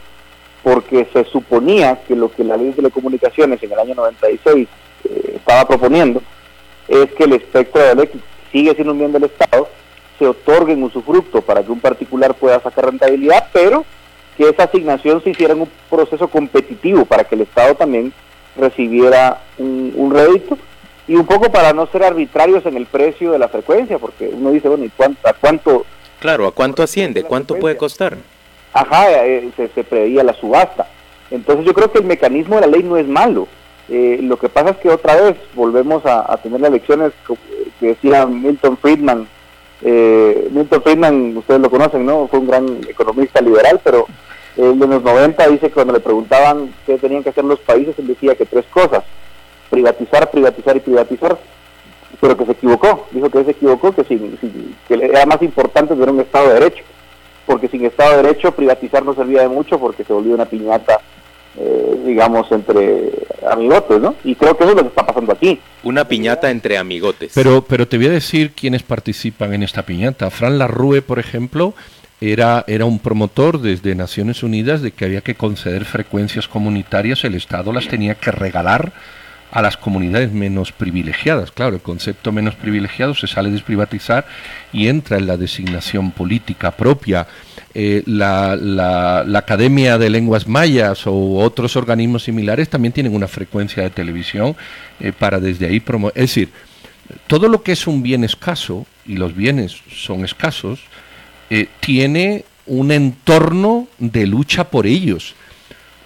porque 0.68 1.06
se 1.14 1.24
suponía 1.24 1.98
que 2.06 2.14
lo 2.14 2.30
que 2.30 2.44
la 2.44 2.58
ley 2.58 2.66
de 2.66 2.72
telecomunicaciones 2.74 3.62
en 3.62 3.72
el 3.72 3.78
año 3.78 3.94
96 3.94 4.68
eh, 5.04 5.32
estaba 5.36 5.66
proponiendo 5.66 6.20
es 6.86 7.10
que 7.12 7.24
el 7.24 7.32
espectro 7.32 7.82
eléctrico 7.82 8.26
sigue 8.52 8.74
siendo 8.74 8.92
un 8.92 8.98
bien 8.98 9.12
del 9.12 9.24
Estado, 9.24 9.66
se 10.18 10.26
otorgue 10.26 10.74
en 10.74 10.82
usufructo 10.82 11.40
para 11.40 11.62
que 11.62 11.72
un 11.72 11.80
particular 11.80 12.34
pueda 12.34 12.60
sacar 12.60 12.84
rentabilidad, 12.84 13.48
pero 13.50 13.86
que 14.36 14.46
esa 14.50 14.64
asignación 14.64 15.22
se 15.22 15.30
hiciera 15.30 15.54
en 15.54 15.62
un 15.62 15.70
proceso 15.88 16.28
competitivo 16.28 17.06
para 17.06 17.24
que 17.24 17.34
el 17.34 17.42
Estado 17.42 17.74
también 17.74 18.12
recibiera 18.54 19.40
un, 19.56 20.10
rédito 20.12 20.58
y 21.06 21.14
un 21.14 21.24
poco 21.24 21.50
para 21.50 21.72
no 21.72 21.86
ser 21.86 22.02
arbitrarios 22.02 22.66
en 22.66 22.76
el 22.76 22.84
precio 22.84 23.32
de 23.32 23.38
la 23.38 23.48
frecuencia, 23.48 23.98
porque 23.98 24.28
uno 24.28 24.50
dice, 24.50 24.68
bueno, 24.68 24.84
¿y 24.84 24.90
cuánto, 24.90 25.26
a 25.26 25.32
cuánto? 25.32 25.86
Claro, 26.20 26.46
¿a 26.46 26.52
cuánto 26.52 26.82
asciende? 26.82 27.22
¿Cuánto 27.22 27.54
puede 27.54 27.78
costar? 27.78 28.18
Ajá, 28.78 29.26
eh, 29.26 29.50
se, 29.56 29.68
se 29.68 29.82
preveía 29.82 30.22
la 30.22 30.34
subasta. 30.34 30.86
Entonces 31.32 31.66
yo 31.66 31.74
creo 31.74 31.90
que 31.90 31.98
el 31.98 32.04
mecanismo 32.04 32.54
de 32.54 32.60
la 32.60 32.66
ley 32.68 32.84
no 32.84 32.96
es 32.96 33.08
malo. 33.08 33.48
Eh, 33.88 34.20
lo 34.22 34.38
que 34.38 34.48
pasa 34.48 34.70
es 34.70 34.76
que 34.76 34.88
otra 34.88 35.16
vez 35.20 35.36
volvemos 35.54 36.04
a, 36.06 36.36
tener 36.42 36.60
las 36.60 36.70
elecciones 36.70 37.12
que 37.80 37.86
decía 37.88 38.24
Milton 38.26 38.76
Friedman. 38.76 39.26
Eh, 39.82 40.48
Milton 40.52 40.82
Friedman, 40.82 41.36
ustedes 41.36 41.60
lo 41.60 41.70
conocen, 41.70 42.06
¿no? 42.06 42.28
Fue 42.28 42.38
un 42.38 42.46
gran 42.46 42.80
economista 42.88 43.40
liberal, 43.40 43.80
pero 43.82 44.06
en 44.56 44.78
los 44.78 45.02
90 45.02 45.48
dice 45.48 45.68
que 45.68 45.74
cuando 45.74 45.94
le 45.94 46.00
preguntaban 46.00 46.72
qué 46.86 46.98
tenían 46.98 47.24
que 47.24 47.30
hacer 47.30 47.44
los 47.44 47.58
países, 47.60 47.98
él 47.98 48.06
decía 48.06 48.36
que 48.36 48.46
tres 48.46 48.66
cosas, 48.66 49.02
privatizar, 49.70 50.30
privatizar 50.30 50.76
y 50.76 50.80
privatizar, 50.80 51.36
pero 52.20 52.36
que 52.36 52.44
se 52.44 52.52
equivocó, 52.52 53.06
dijo 53.10 53.28
que 53.28 53.44
se 53.44 53.50
equivocó, 53.52 53.92
que, 53.92 54.04
que 54.04 54.94
era 54.94 55.26
más 55.26 55.42
importante 55.42 55.94
tener 55.94 56.10
un 56.10 56.20
Estado 56.20 56.48
de 56.48 56.54
Derecho 56.54 56.84
porque 57.48 57.68
sin 57.68 57.84
Estado 57.86 58.10
de 58.10 58.22
Derecho 58.22 58.52
privatizar 58.52 59.02
no 59.02 59.14
servía 59.14 59.40
de 59.40 59.48
mucho 59.48 59.80
porque 59.80 60.04
se 60.04 60.12
volvió 60.12 60.34
una 60.34 60.44
piñata, 60.44 61.00
eh, 61.56 62.02
digamos, 62.04 62.52
entre 62.52 63.10
amigotes, 63.50 64.00
¿no? 64.00 64.14
Y 64.22 64.34
creo 64.34 64.54
que 64.54 64.64
eso 64.64 64.72
es 64.72 64.76
lo 64.76 64.82
que 64.82 64.88
está 64.90 65.06
pasando 65.06 65.32
aquí. 65.32 65.58
Una 65.82 66.06
piñata 66.06 66.50
entre 66.50 66.76
amigotes. 66.76 67.32
Pero, 67.34 67.62
pero 67.62 67.88
te 67.88 67.96
voy 67.96 68.08
a 68.08 68.10
decir 68.10 68.52
quiénes 68.52 68.82
participan 68.82 69.54
en 69.54 69.62
esta 69.62 69.82
piñata. 69.82 70.30
Fran 70.30 70.58
Larrue, 70.58 71.00
por 71.00 71.18
ejemplo, 71.18 71.72
era, 72.20 72.64
era 72.68 72.84
un 72.84 72.98
promotor 72.98 73.62
desde 73.62 73.94
Naciones 73.94 74.42
Unidas 74.42 74.82
de 74.82 74.90
que 74.90 75.06
había 75.06 75.22
que 75.22 75.34
conceder 75.34 75.86
frecuencias 75.86 76.48
comunitarias, 76.48 77.24
el 77.24 77.34
Estado 77.34 77.72
las 77.72 77.88
tenía 77.88 78.16
que 78.16 78.30
regalar 78.30 78.92
a 79.50 79.62
las 79.62 79.76
comunidades 79.76 80.32
menos 80.32 80.72
privilegiadas. 80.72 81.50
Claro, 81.50 81.76
el 81.76 81.82
concepto 81.82 82.32
menos 82.32 82.54
privilegiado 82.54 83.14
se 83.14 83.26
sale 83.26 83.48
de 83.48 83.54
desprivatizar 83.54 84.26
y 84.72 84.88
entra 84.88 85.16
en 85.16 85.26
la 85.26 85.36
designación 85.36 86.10
política 86.10 86.70
propia. 86.70 87.26
Eh, 87.74 88.02
la, 88.06 88.56
la, 88.56 89.38
Academia 89.38 89.98
de 89.98 90.10
Lenguas 90.10 90.46
Mayas 90.46 91.06
o 91.06 91.36
otros 91.38 91.76
organismos 91.76 92.24
similares 92.24 92.68
también 92.68 92.92
tienen 92.92 93.14
una 93.14 93.28
frecuencia 93.28 93.82
de 93.82 93.90
televisión 93.90 94.56
eh, 95.00 95.12
para 95.12 95.38
desde 95.38 95.66
ahí 95.66 95.80
promover. 95.80 96.12
Es 96.16 96.30
decir, 96.30 96.50
todo 97.26 97.48
lo 97.48 97.62
que 97.62 97.72
es 97.72 97.86
un 97.86 98.02
bien 98.02 98.24
escaso, 98.24 98.86
y 99.06 99.16
los 99.16 99.34
bienes 99.34 99.76
son 99.90 100.24
escasos, 100.24 100.80
eh, 101.50 101.68
tiene 101.80 102.44
un 102.66 102.92
entorno 102.92 103.88
de 103.98 104.26
lucha 104.26 104.64
por 104.64 104.86
ellos. 104.86 105.34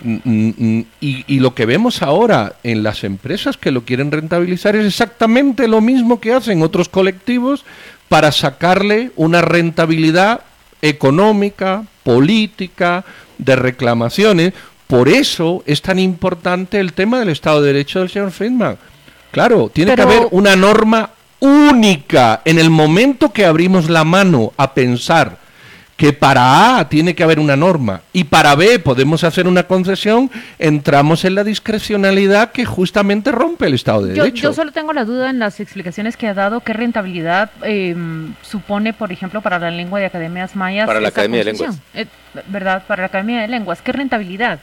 Mm, 0.03 0.17
mm, 0.25 0.55
mm, 0.57 0.85
y, 1.01 1.39
lo 1.39 1.55
que 1.55 1.65
vemos 1.65 2.03
ahora 2.03 2.57
en 2.65 2.83
las 2.83 3.05
empresas 3.05 3.57
que 3.57 3.71
lo 3.71 3.85
quieren 3.85 4.11
rentabilizar 4.11 4.75
es 4.75 4.87
exactamente 4.87 5.69
lo 5.69 5.81
mismo 5.81 6.21
que 6.21 6.33
hacen 6.33 6.63
otros 6.63 6.89
colectivos 6.89 7.65
para 8.09 8.33
sacarle 8.33 9.13
una 9.17 9.43
rentabilidad 9.43 10.41
económica, 10.81 11.85
política, 12.03 13.05
de 13.39 13.57
reclamaciones. 13.57 14.55
Por 14.89 15.09
eso 15.09 15.63
es 15.67 15.83
tan 15.83 15.99
importante 15.99 16.81
el 16.81 16.93
tema 16.93 17.21
del 17.21 17.29
Estado 17.29 17.63
de 17.63 17.73
Derecho 17.73 18.01
del 18.01 18.11
señor 18.11 18.33
Friedman. 18.33 18.77
Claro, 19.31 19.71
tiene 19.73 19.95
que 19.95 20.03
haber 20.03 20.29
una 20.33 20.57
norma 20.57 21.11
única 21.39 22.43
en 22.45 22.59
el 22.59 22.71
momento 22.71 23.33
que 23.33 23.47
abrimos 23.47 23.89
la 23.89 24.05
mano 24.05 24.53
a 24.57 24.75
pensar 24.75 25.42
que 25.97 26.13
para 26.13 26.79
A 26.79 26.89
tiene 26.89 27.15
que 27.15 27.23
haber 27.23 27.39
una 27.39 27.57
norma 27.57 28.01
y 28.13 28.25
para 28.25 28.55
B 28.55 28.79
podemos 28.79 29.25
hacer 29.25 29.47
una 29.47 29.65
concesión, 29.65 30.31
entramos 30.59 31.25
en 31.25 31.35
la 31.35 31.45
discrecionalidad 31.45 32.53
que 32.53 32.65
justamente 32.65 33.31
rompe 33.31 33.67
el 33.67 33.75
Estado 33.75 34.03
de 34.03 34.15
Derecho. 34.15 34.43
Yo 34.43 34.53
solo 34.53 34.73
tengo 34.73 34.93
la 34.93 35.05
duda 35.05 35.31
en 35.31 35.39
las 35.39 35.61
explicaciones 35.61 36.17
que 36.17 36.27
ha 36.27 36.35
dado, 36.35 36.61
qué 36.61 36.73
rentabilidad 36.73 37.51
em, 37.63 38.35
supone, 38.43 38.93
por 38.93 39.13
ejemplo, 39.13 39.43
para 39.43 39.59
la 39.59 39.71
lengua 39.71 40.01
de 40.01 40.07
academias 40.07 40.57
mayas. 40.57 40.87
Para 40.87 41.01
la 41.01 41.09
Academia 41.09 41.39
de 41.39 41.45
Lenguas. 41.53 41.79
Eh, 41.95 42.07
¿Verdad? 42.49 42.83
Para 42.87 43.03
la 43.03 43.07
Academia 43.07 43.43
de 43.43 43.49
Lenguas, 43.49 43.83
¿qué 43.83 43.93
rentabilidad? 43.93 44.61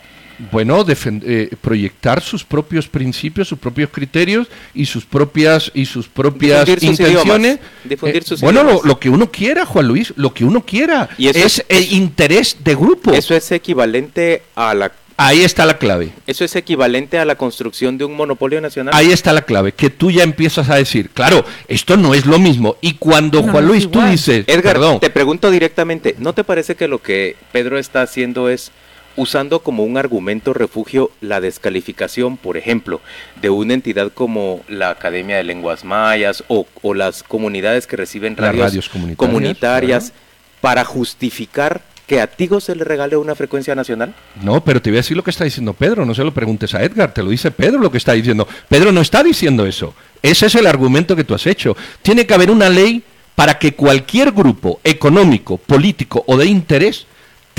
Bueno, 0.52 0.86
eh, 0.88 1.50
proyectar 1.62 2.22
sus 2.22 2.44
propios 2.44 2.88
principios, 2.88 3.48
sus 3.48 3.60
propios 3.60 3.90
criterios 3.92 4.48
y 4.74 4.86
sus 4.86 5.06
propias 5.06 5.72
y 5.74 5.86
sus 5.86 6.08
propias 6.08 6.68
intenciones. 6.68 7.60
Eh, 7.90 8.22
bueno, 8.42 8.82
lo, 8.84 9.00
que 9.00 9.10
uno 9.10 9.32
quiera, 9.32 9.66
Juan 9.66 9.88
Luis, 9.88 10.14
lo 10.16 10.34
que 10.34 10.46
uno 10.46 10.66
quiera. 10.66 11.10
Y 11.18 11.28
es, 11.28 11.64
el 11.70 11.92
interés 11.94 12.58
de 12.64 12.76
grupo. 12.76 13.12
Eso 13.12 13.36
es 13.36 13.52
equivalente 13.52 14.44
a 14.56 14.74
la 14.74 14.92
Ahí 15.22 15.44
está 15.44 15.66
la 15.66 15.78
clave. 15.78 16.14
¿Eso 16.28 16.46
es 16.46 16.56
equivalente 16.56 17.20
a 17.20 17.26
la 17.26 17.36
construcción 17.36 17.98
de 17.98 18.06
un 18.06 18.16
monopolio 18.16 18.62
nacional? 18.62 18.94
Ahí 18.96 19.12
está 19.12 19.34
la 19.34 19.42
clave, 19.42 19.74
que 19.74 19.90
tú 19.90 20.12
ya 20.12 20.24
empiezas 20.24 20.70
a 20.70 20.76
decir, 20.76 21.10
claro, 21.10 21.44
esto 21.68 21.98
no 21.98 22.14
es 22.14 22.26
lo 22.26 22.40
mismo. 22.40 22.78
Y 22.80 22.94
cuando 22.94 23.44
Juan 23.44 23.68
Luis 23.68 23.92
tú 23.92 24.02
dices, 24.02 24.46
Edgar, 24.48 24.76
perdón, 24.76 25.02
te 25.02 25.10
pregunto 25.10 25.52
directamente, 25.52 26.16
¿no 26.20 26.32
te 26.32 26.46
parece 26.46 26.76
que 26.76 26.88
lo 26.88 27.02
que 27.02 27.36
Pedro 27.52 27.78
está 27.78 28.02
haciendo 28.02 28.48
es 28.48 28.72
usando 29.20 29.60
como 29.60 29.84
un 29.84 29.98
argumento 29.98 30.54
refugio 30.54 31.12
la 31.20 31.42
descalificación, 31.42 32.38
por 32.38 32.56
ejemplo, 32.56 33.02
de 33.42 33.50
una 33.50 33.74
entidad 33.74 34.14
como 34.14 34.62
la 34.70 34.92
Academia 34.92 35.36
de 35.36 35.44
Lenguas 35.44 35.84
Mayas 35.84 36.44
o, 36.48 36.66
las 36.94 37.24
comunidades 37.24 37.86
que 37.86 37.98
reciben 37.98 38.38
radios, 38.38 38.90
comunitarias, 39.18 40.14
para 40.62 40.86
justificar 40.86 41.82
que 42.08 42.22
a 42.22 42.28
Tigo 42.28 42.62
se 42.62 42.76
le 42.76 42.86
regale 42.86 43.18
una 43.18 43.36
frecuencia 43.36 43.76
nacional? 43.76 44.16
No, 44.42 44.64
pero 44.64 44.82
te 44.82 44.90
voy 44.90 44.98
a 44.98 45.02
decir 45.02 45.18
lo 45.18 45.24
que 45.24 45.32
está 45.32 45.44
diciendo 45.44 45.74
Pedro, 45.74 46.06
no 46.06 46.16
se 46.16 46.24
lo 46.24 46.34
preguntes 46.34 46.74
a 46.74 46.82
Edgar, 46.82 47.14
te 47.14 47.22
lo 47.22 47.30
dice 47.30 47.52
Pedro 47.52 47.80
lo 47.80 47.92
que 47.92 47.98
está 47.98 48.14
diciendo. 48.14 48.48
Pedro 48.70 48.94
no 48.94 49.02
está 49.02 49.22
diciendo 49.22 49.66
eso. 49.66 49.94
Ese 50.24 50.46
es 50.46 50.56
el 50.56 50.66
argumento 50.66 51.16
que 51.16 51.26
tú 51.26 51.36
has 51.36 51.46
hecho. 51.46 51.76
Tiene 52.02 52.26
que 52.26 52.34
haber 52.34 52.52
una 52.52 52.70
ley 52.70 53.04
para 53.36 53.60
que 53.60 53.74
cualquier 53.74 54.32
grupo 54.32 54.80
económico, 54.84 55.58
político 55.58 56.24
o 56.26 56.38
de 56.38 56.46
interés 56.46 57.06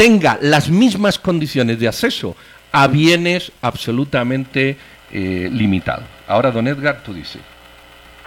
tenga 0.00 0.38
las 0.40 0.70
mismas 0.70 1.18
condiciones 1.18 1.78
de 1.78 1.86
acceso 1.86 2.34
a 2.72 2.86
bienes 2.86 3.52
absolutamente 3.60 4.78
eh, 5.12 5.50
limitados. 5.52 6.06
Ahora, 6.26 6.50
don 6.50 6.66
Edgar, 6.66 7.02
tú 7.02 7.12
dices. 7.12 7.42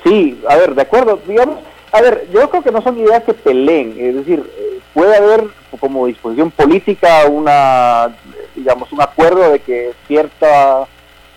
Sí, 0.03 0.39
a 0.47 0.55
ver, 0.55 0.75
de 0.75 0.83
acuerdo, 0.83 1.19
digamos, 1.27 1.57
a 1.91 1.99
ver, 1.99 2.27
yo 2.31 2.47
creo 2.51 2.61
que 2.61 2.71
no 2.71 2.83
son 2.83 2.99
ideas 2.99 3.23
que 3.23 3.33
peleen, 3.33 3.95
es 3.97 4.13
decir, 4.17 4.43
eh, 4.55 4.79
puede 4.93 5.17
haber 5.17 5.45
como 5.79 6.05
disposición 6.05 6.51
política 6.51 7.25
una, 7.25 8.15
digamos, 8.55 8.91
un 8.91 9.01
acuerdo 9.01 9.49
de 9.51 9.57
que 9.57 9.93
cierta 10.07 10.85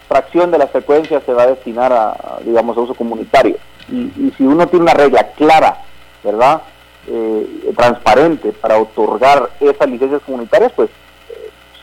fracción 0.06 0.50
de 0.50 0.58
las 0.58 0.70
frecuencias 0.70 1.22
se 1.24 1.32
va 1.32 1.44
a 1.44 1.48
destinar 1.48 1.94
a, 1.94 2.40
digamos, 2.44 2.76
a 2.76 2.80
uso 2.80 2.94
comunitario. 2.94 3.56
Y, 3.90 4.32
si 4.36 4.44
uno 4.44 4.66
tiene 4.66 4.82
una 4.82 4.94
regla 4.94 5.28
clara, 5.28 5.78
¿verdad? 6.22 6.60
Eh, 7.08 7.72
transparente 7.76 8.52
para 8.52 8.78
otorgar 8.78 9.50
esas 9.60 9.88
licencias 9.88 10.22
comunitarias, 10.22 10.72
pues 10.72 10.88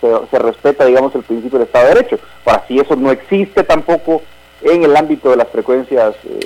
eh, 0.01 0.19
se, 0.29 0.39
respeta, 0.39 0.85
digamos, 0.85 1.15
el 1.15 1.23
principio 1.23 1.59
del 1.59 1.67
Estado 1.67 1.87
de 1.87 1.93
Derecho. 1.93 2.19
Ahora, 2.45 2.65
si 2.67 2.77
eso 2.77 2.95
no 2.95 3.11
existe 3.11 3.63
tampoco 3.63 4.21
en 4.61 4.83
el 4.83 4.95
ámbito 4.95 5.29
de 5.29 5.37
las 5.37 5.47
frecuencias 5.47 6.15
eh, 6.25 6.39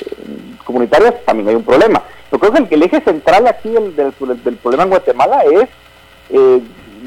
comunitarias, 0.63 1.15
también 1.25 1.49
hay 1.49 1.55
un 1.55 1.63
problema. 1.63 2.03
Yo 2.31 2.37
creo 2.37 2.51
que 2.51 2.75
el, 2.75 2.83
eje 2.83 3.01
central 3.01 3.47
aquí 3.47 3.69
del, 3.69 4.13
problema 4.61 4.83
en 4.83 4.89
Guatemala 4.89 5.43
es 5.43 5.69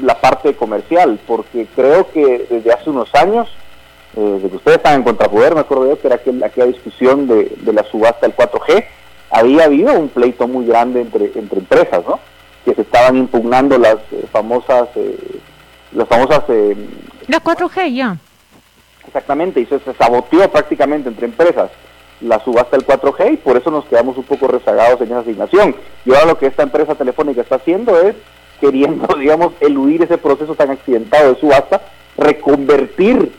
la 0.01 0.19
parte 0.19 0.55
comercial, 0.55 1.19
porque 1.27 1.67
creo 1.75 2.11
que 2.11 2.47
desde 2.49 2.73
hace 2.73 2.89
unos 2.89 3.13
años 3.15 3.47
eh, 4.17 4.39
de 4.43 4.49
que 4.49 4.55
ustedes 4.57 4.77
están 4.77 4.95
en 4.95 5.03
contrapoder, 5.03 5.53
me 5.53 5.61
acuerdo 5.61 5.87
yo 5.87 5.99
que 5.99 6.07
era 6.07 6.17
aquel, 6.17 6.43
aquella 6.43 6.67
discusión 6.67 7.27
de, 7.27 7.49
la 7.71 7.83
subasta 7.83 8.27
del 8.27 8.35
4G, 8.35 8.85
había 9.31 9.65
habido 9.65 9.93
un 9.97 10.09
pleito 10.09 10.47
muy 10.47 10.65
grande 10.65 11.01
entre, 11.01 11.31
entre 11.35 11.59
empresas, 11.59 12.03
¿no? 12.07 12.19
Que 12.65 12.75
se 12.75 12.81
estaban 12.81 13.17
impugnando 13.17 13.77
las 13.77 13.95
eh, 14.11 14.25
famosas, 14.31 14.89
eh, 14.95 15.39
las 15.93 16.07
famosas... 16.07 16.43
Eh, 16.49 16.75
la 17.27 17.41
4G 17.41 17.93
ya. 17.93 18.17
Exactamente, 19.07 19.61
y 19.61 19.65
se, 19.65 19.79
se 19.79 19.93
saboteó 19.93 20.49
prácticamente 20.51 21.09
entre 21.09 21.25
empresas 21.25 21.71
la 22.21 22.39
subasta 22.43 22.77
del 22.77 22.85
4G 22.85 23.33
y 23.33 23.37
por 23.37 23.57
eso 23.57 23.71
nos 23.71 23.85
quedamos 23.85 24.17
un 24.17 24.23
poco 24.23 24.47
rezagados 24.47 25.01
en 25.01 25.07
esa 25.07 25.19
asignación. 25.19 25.75
Y 26.05 26.13
ahora 26.13 26.27
lo 26.27 26.37
que 26.37 26.47
esta 26.47 26.63
empresa 26.63 26.95
telefónica 26.95 27.41
está 27.41 27.55
haciendo 27.55 27.99
es 27.99 28.15
queriendo, 28.59 29.07
digamos, 29.19 29.53
eludir 29.59 30.03
ese 30.03 30.17
proceso 30.17 30.55
tan 30.55 30.69
accidentado 30.69 31.33
de 31.33 31.39
subasta, 31.39 31.81
reconvertir 32.17 33.31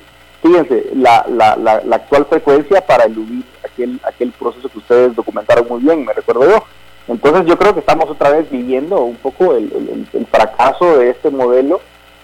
fíjense, 0.42 0.90
la, 0.94 1.24
la, 1.28 1.57
la, 1.57 1.96
actual 1.96 2.26
frecuencia 2.26 2.85
para 2.85 3.05
eludir 3.05 3.44
aquel, 3.64 4.00
aquel 4.02 4.33
proceso 4.33 4.68
que 4.68 4.78
ustedes 4.78 5.14
documentaron 5.14 5.66
muy 5.68 5.81
bien, 5.81 6.05
me 6.05 6.12
recuerdo 6.12 6.50
yo. 6.50 6.64
Entonces 7.09 7.46
yo 7.46 7.57
creo 7.59 7.72
que 7.74 7.81
estamos 7.81 8.11
otra 8.11 8.31
vez 8.31 8.50
viviendo 8.50 9.02
un 9.02 9.16
poco 9.16 9.55
el, 9.55 10.07
el, 10.12 10.26
fracaso 10.26 10.98
de 10.98 11.11
este 11.11 11.31
modelo, 11.31 11.81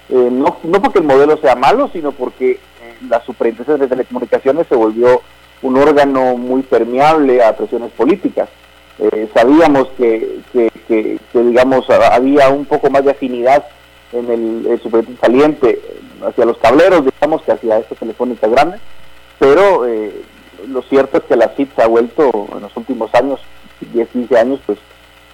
eh, 0.08 0.28
no, 0.30 0.56
no 0.62 0.82
porque 0.82 0.98
el 0.98 1.04
modelo 1.04 1.36
sea 1.38 1.54
malo, 1.54 1.90
sino 1.92 2.12
porque 2.12 2.52
eh, 2.52 2.58
la 3.08 3.20
superintendencia 3.22 3.86
de 3.86 3.88
telecomunicaciones 3.88 4.66
se 4.68 4.76
volvió 4.76 5.22
un 5.62 5.76
órgano 5.76 6.36
muy 6.36 6.62
permeable 6.62 7.42
a 7.42 7.56
presiones 7.56 7.90
políticas. 7.92 8.48
Eh, 8.98 9.28
sabíamos 9.34 9.88
que, 9.96 10.40
que, 10.52 10.70
que, 10.88 11.18
digamos, 11.32 11.88
había 11.90 12.48
un 12.48 12.64
poco 12.64 12.90
más 12.90 13.04
de 13.04 13.12
afinidad 13.12 13.64
en 14.12 14.30
el, 14.30 14.66
el 14.66 15.18
saliente 15.20 15.80
hacia 16.26 16.44
los 16.44 16.58
tableros, 16.60 17.04
digamos, 17.04 17.42
que 17.42 17.52
hacia 17.52 17.78
esta 17.78 17.94
telefónica 17.94 18.46
grande, 18.46 18.78
pero 19.38 19.86
eh, 19.86 20.22
lo 20.66 20.82
cierto 20.82 21.18
es 21.18 21.24
que 21.24 21.36
la 21.36 21.48
CIT 21.54 21.74
se 21.74 21.82
ha 21.82 21.86
vuelto 21.86 22.48
en 22.54 22.62
los 22.62 22.76
últimos 22.76 23.14
años, 23.14 23.40
10, 23.92 24.08
15 24.08 24.38
años, 24.38 24.60
pues 24.66 24.78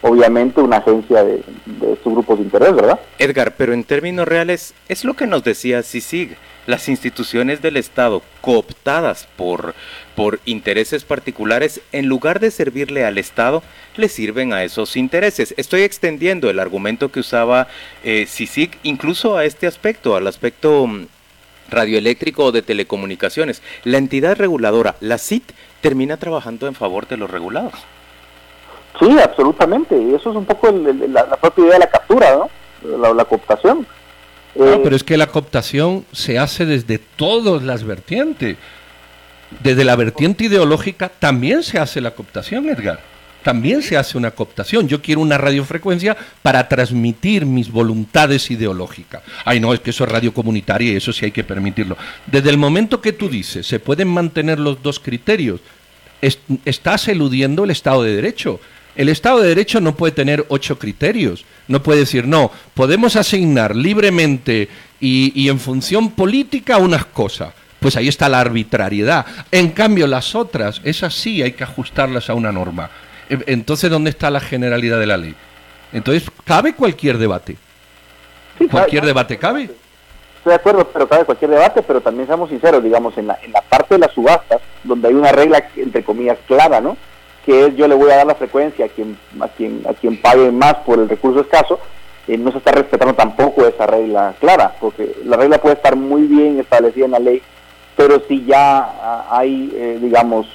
obviamente 0.02 0.60
una 0.60 0.78
agencia 0.78 1.24
de, 1.24 1.42
de 1.64 1.92
estos 1.94 2.12
grupos 2.12 2.38
de 2.38 2.44
interés, 2.44 2.74
¿verdad? 2.74 3.00
Edgar, 3.18 3.54
pero 3.56 3.72
en 3.72 3.84
términos 3.84 4.28
reales, 4.28 4.74
es 4.88 5.04
lo 5.04 5.14
que 5.14 5.26
nos 5.26 5.42
decía 5.42 5.82
CICIG 5.82 6.36
las 6.66 6.88
instituciones 6.88 7.62
del 7.62 7.76
Estado 7.76 8.22
cooptadas 8.40 9.28
por, 9.36 9.74
por 10.14 10.40
intereses 10.44 11.04
particulares, 11.04 11.80
en 11.92 12.06
lugar 12.06 12.40
de 12.40 12.50
servirle 12.50 13.04
al 13.04 13.18
Estado, 13.18 13.62
le 13.96 14.08
sirven 14.08 14.52
a 14.52 14.64
esos 14.64 14.96
intereses. 14.96 15.54
Estoy 15.56 15.82
extendiendo 15.82 16.50
el 16.50 16.58
argumento 16.58 17.10
que 17.10 17.20
usaba 17.20 17.68
eh, 18.02 18.26
incluso 18.82 19.36
a 19.36 19.44
este 19.44 19.66
aspecto, 19.66 20.16
al 20.16 20.26
aspecto 20.26 20.86
mm, 20.86 21.06
radioeléctrico 21.70 22.46
o 22.46 22.52
de 22.52 22.62
telecomunicaciones. 22.62 23.62
La 23.84 23.98
entidad 23.98 24.36
reguladora, 24.36 24.96
la 25.00 25.18
CIT, 25.18 25.52
termina 25.80 26.16
trabajando 26.16 26.66
en 26.66 26.74
favor 26.74 27.06
de 27.06 27.16
los 27.16 27.30
regulados. 27.30 27.74
Sí, 28.98 29.18
absolutamente. 29.18 29.96
Y 30.00 30.14
eso 30.14 30.30
es 30.30 30.36
un 30.36 30.44
poco 30.44 30.70
la, 30.70 31.36
propia 31.36 31.64
idea 31.64 31.74
de 31.74 31.80
la 31.80 31.90
captura, 31.90 32.36
¿no? 32.82 33.14
la 33.14 33.24
cooptación. 33.24 33.86
No, 34.54 34.74
eh, 34.74 34.80
pero 34.82 34.96
es 34.96 35.04
que 35.04 35.16
la 35.16 35.26
cooptación 35.26 36.04
se 36.12 36.38
hace 36.38 36.66
desde 36.66 36.98
todas 36.98 37.62
las 37.62 37.84
vertientes. 37.84 38.56
Desde 39.62 39.84
la 39.84 39.96
vertiente 39.96 40.44
ideológica 40.44 41.08
también 41.08 41.62
se 41.62 41.78
hace 41.78 42.00
la 42.00 42.12
cooptación, 42.12 42.68
Edgar. 42.68 43.00
También 43.42 43.82
se 43.82 43.96
hace 43.96 44.16
una 44.16 44.30
cooptación. 44.30 44.88
Yo 44.88 45.02
quiero 45.02 45.20
una 45.20 45.36
radiofrecuencia 45.36 46.16
para 46.42 46.66
transmitir 46.66 47.44
mis 47.44 47.70
voluntades 47.70 48.50
ideológicas. 48.50 49.22
Ay, 49.44 49.60
no, 49.60 49.74
es 49.74 49.80
que 49.80 49.90
eso 49.90 50.04
es 50.04 50.10
radio 50.10 50.32
comunitaria 50.32 50.92
y 50.92 50.96
eso 50.96 51.12
sí 51.12 51.26
hay 51.26 51.30
que 51.30 51.44
permitirlo. 51.44 51.96
Desde 52.26 52.48
el 52.48 52.56
momento 52.56 53.02
que 53.02 53.12
tú 53.12 53.28
dices, 53.28 53.66
se 53.66 53.80
pueden 53.80 54.08
mantener 54.08 54.58
los 54.58 54.82
dos 54.82 54.98
criterios, 54.98 55.60
estás 56.64 57.06
eludiendo 57.08 57.64
el 57.64 57.70
Estado 57.70 58.02
de 58.02 58.16
Derecho. 58.16 58.60
El 58.96 59.08
Estado 59.08 59.40
de 59.40 59.48
Derecho 59.48 59.80
no 59.80 59.96
puede 59.96 60.12
tener 60.12 60.44
ocho 60.48 60.78
criterios. 60.78 61.44
No 61.66 61.82
puede 61.82 62.00
decir, 62.00 62.26
no, 62.26 62.50
podemos 62.74 63.16
asignar 63.16 63.74
libremente 63.74 64.68
y, 65.00 65.48
en 65.48 65.58
función 65.58 66.12
política 66.12 66.78
unas 66.78 67.04
cosas. 67.06 67.52
Pues 67.80 67.96
ahí 67.96 68.08
está 68.08 68.28
la 68.28 68.40
arbitrariedad. 68.40 69.26
En 69.50 69.70
cambio, 69.70 70.06
las 70.06 70.34
otras, 70.34 70.80
esas 70.84 71.14
sí 71.14 71.42
hay 71.42 71.52
que 71.52 71.64
ajustarlas 71.64 72.30
a 72.30 72.34
una 72.34 72.52
norma. 72.52 72.88
E, 73.28 73.38
entonces, 73.46 73.90
¿dónde 73.90 74.10
está 74.10 74.30
la 74.30 74.40
generalidad 74.40 74.98
de 74.98 75.06
la 75.06 75.16
ley? 75.16 75.34
Entonces, 75.92 76.30
¿cabe 76.44 76.74
cualquier 76.74 77.18
debate? 77.18 77.56
¿Cualquier 78.70 79.04
debate 79.04 79.36
cabe? 79.38 79.64
Estoy 79.64 80.50
de 80.50 80.54
acuerdo, 80.54 80.88
pero 80.92 81.08
cabe 81.08 81.24
cualquier 81.24 81.50
debate, 81.50 81.82
pero 81.82 82.00
también 82.00 82.26
seamos 82.26 82.48
sinceros, 82.48 82.82
digamos, 82.82 83.16
en 83.18 83.26
la, 83.26 83.38
en 83.42 83.52
la 83.52 83.60
parte 83.62 83.94
de 83.94 84.00
las 84.00 84.12
subastas, 84.12 84.60
donde 84.82 85.08
hay 85.08 85.14
una 85.14 85.32
regla, 85.32 85.68
entre 85.76 86.04
comillas, 86.04 86.38
clara, 86.46 86.80
¿no? 86.80 86.96
Que 87.44 87.66
es 87.66 87.76
yo 87.76 87.86
le 87.88 87.94
voy 87.94 88.10
a 88.10 88.16
dar 88.16 88.26
la 88.26 88.34
frecuencia 88.34 88.86
a 88.86 88.88
quien, 88.88 89.16
a 89.40 89.48
quien, 89.48 89.82
a 89.88 89.94
quien 89.94 90.20
pague 90.20 90.50
más 90.50 90.74
por 90.86 90.98
el 90.98 91.08
recurso 91.08 91.40
escaso, 91.40 91.78
eh, 92.26 92.38
no 92.38 92.50
se 92.52 92.58
está 92.58 92.72
respetando 92.72 93.14
tampoco 93.14 93.66
esa 93.66 93.86
regla 93.86 94.34
clara, 94.40 94.74
porque 94.80 95.14
la 95.24 95.36
regla 95.36 95.58
puede 95.58 95.74
estar 95.74 95.94
muy 95.94 96.22
bien 96.22 96.58
establecida 96.58 97.04
en 97.04 97.10
la 97.10 97.18
ley, 97.18 97.42
pero 97.96 98.22
si 98.26 98.44
ya 98.46 99.26
hay, 99.30 99.70
eh, 99.74 99.98
digamos, 100.00 100.46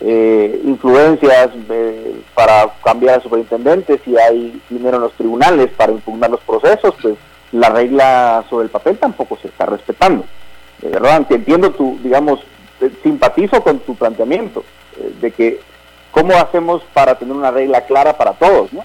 eh, 0.00 0.60
influencias 0.64 1.50
para 2.34 2.72
cambiar 2.84 3.16
al 3.16 3.22
superintendente, 3.22 4.00
si 4.04 4.16
hay 4.18 4.60
dinero 4.68 4.98
en 4.98 5.04
los 5.04 5.14
tribunales 5.14 5.70
para 5.76 5.92
impugnar 5.92 6.30
los 6.30 6.40
procesos, 6.40 6.94
pues 7.00 7.14
la 7.52 7.70
regla 7.70 8.44
sobre 8.50 8.64
el 8.64 8.70
papel 8.70 8.98
tampoco 8.98 9.38
se 9.40 9.48
está 9.48 9.64
respetando. 9.64 10.24
De 10.82 10.90
verdad, 10.90 11.26
entiendo 11.30 11.70
tu, 11.70 11.98
digamos, 12.02 12.40
simpatizo 13.02 13.62
con 13.62 13.80
tu 13.80 13.96
planteamiento 13.96 14.62
de 15.20 15.30
que 15.32 15.60
cómo 16.18 16.34
hacemos 16.34 16.82
para 16.92 17.16
tener 17.16 17.34
una 17.34 17.50
regla 17.50 17.82
clara 17.82 18.16
para 18.16 18.32
todos, 18.32 18.72
¿no? 18.72 18.84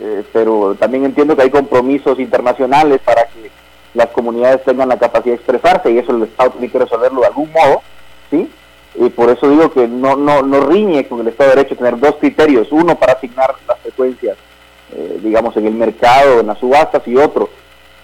Eh, 0.00 0.24
pero 0.32 0.74
también 0.74 1.04
entiendo 1.04 1.36
que 1.36 1.42
hay 1.42 1.50
compromisos 1.50 2.18
internacionales 2.18 3.00
para 3.04 3.26
que 3.26 3.50
las 3.94 4.08
comunidades 4.08 4.64
tengan 4.64 4.88
la 4.88 4.98
capacidad 4.98 5.36
de 5.36 5.36
expresarse 5.36 5.90
y 5.90 5.98
eso 5.98 6.12
el 6.12 6.24
Estado 6.24 6.50
tiene 6.50 6.70
que 6.70 6.78
resolverlo 6.78 7.20
de 7.20 7.26
algún 7.26 7.52
modo, 7.52 7.82
¿sí? 8.30 8.50
Y 8.94 9.08
por 9.10 9.30
eso 9.30 9.48
digo 9.48 9.70
que 9.70 9.86
no, 9.86 10.16
no, 10.16 10.42
no 10.42 10.60
riñe 10.60 11.06
con 11.06 11.20
el 11.20 11.28
Estado 11.28 11.50
de 11.50 11.56
Derecho 11.56 11.76
tener 11.76 11.98
dos 11.98 12.16
criterios, 12.16 12.68
uno 12.72 12.98
para 12.98 13.12
asignar 13.12 13.54
las 13.68 13.78
frecuencias, 13.78 14.36
eh, 14.92 15.20
digamos, 15.22 15.56
en 15.56 15.66
el 15.66 15.74
mercado, 15.74 16.40
en 16.40 16.46
las 16.48 16.58
subastas 16.58 17.06
y 17.06 17.16
otro 17.16 17.48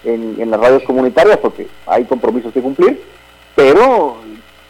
en, 0.03 0.35
en 0.39 0.49
las 0.49 0.59
radios 0.59 0.83
comunitarias, 0.83 1.37
porque 1.37 1.67
hay 1.85 2.05
compromisos 2.05 2.53
que 2.53 2.61
cumplir, 2.61 3.03
pero 3.55 4.17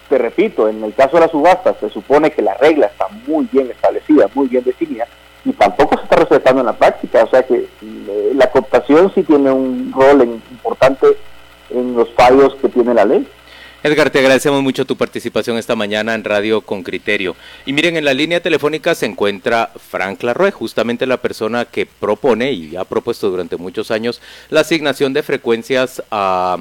te 0.10 0.18
repito, 0.18 0.68
en 0.68 0.84
el 0.84 0.94
caso 0.94 1.18
de 1.18 1.22
la 1.22 1.30
subasta 1.30 1.76
se 1.80 1.90
supone 1.90 2.32
que 2.32 2.42
la 2.42 2.56
regla 2.56 2.88
está 2.88 3.08
muy 3.28 3.48
bien 3.52 3.70
establecida, 3.70 4.28
muy 4.34 4.48
bien 4.48 4.64
definida, 4.64 5.06
y 5.46 5.54
tampoco 5.54 5.98
se 5.98 6.04
está 6.04 6.16
respetando 6.18 6.62
en 6.62 6.66
la 6.66 6.74
práctica. 6.74 7.24
O 7.24 7.30
sea 7.30 7.44
que 7.44 7.68
eh, 7.82 8.32
la 8.34 8.50
cooptación 8.52 9.14
sí 9.14 9.24
tiene 9.24 9.52
un 9.52 9.94
rol 9.96 10.24
importante 10.24 11.08
en 11.70 11.96
los 11.96 12.12
fallos 12.14 12.56
que 12.56 12.70
tiene 12.70 12.94
la 12.94 13.06
ley. 13.06 13.28
Edgar, 13.82 14.10
te 14.10 14.20
agradecemos 14.20 14.62
mucho 14.62 14.84
tu 14.84 14.98
participación 14.98 15.58
esta 15.58 15.74
mañana 15.74 16.14
en 16.14 16.26
Radio 16.26 16.60
con 16.60 16.84
Criterio. 16.84 17.38
Y 17.66 17.72
miren, 17.72 17.96
en 17.96 18.04
la 18.04 18.14
línea 18.14 18.42
telefónica 18.42 18.94
se 18.94 19.06
encuentra 19.06 19.72
Frank 19.90 20.22
Larroe, 20.22 20.52
justamente 20.52 21.06
la 21.06 21.16
persona 21.16 21.64
que 21.64 21.86
propone 21.86 22.52
y 22.52 22.76
ha 22.76 22.84
propuesto 22.84 23.30
durante 23.30 23.56
muchos 23.56 23.90
años 23.90 24.22
la 24.50 24.60
asignación 24.60 25.14
de 25.14 25.24
frecuencias 25.24 26.04
a 26.12 26.58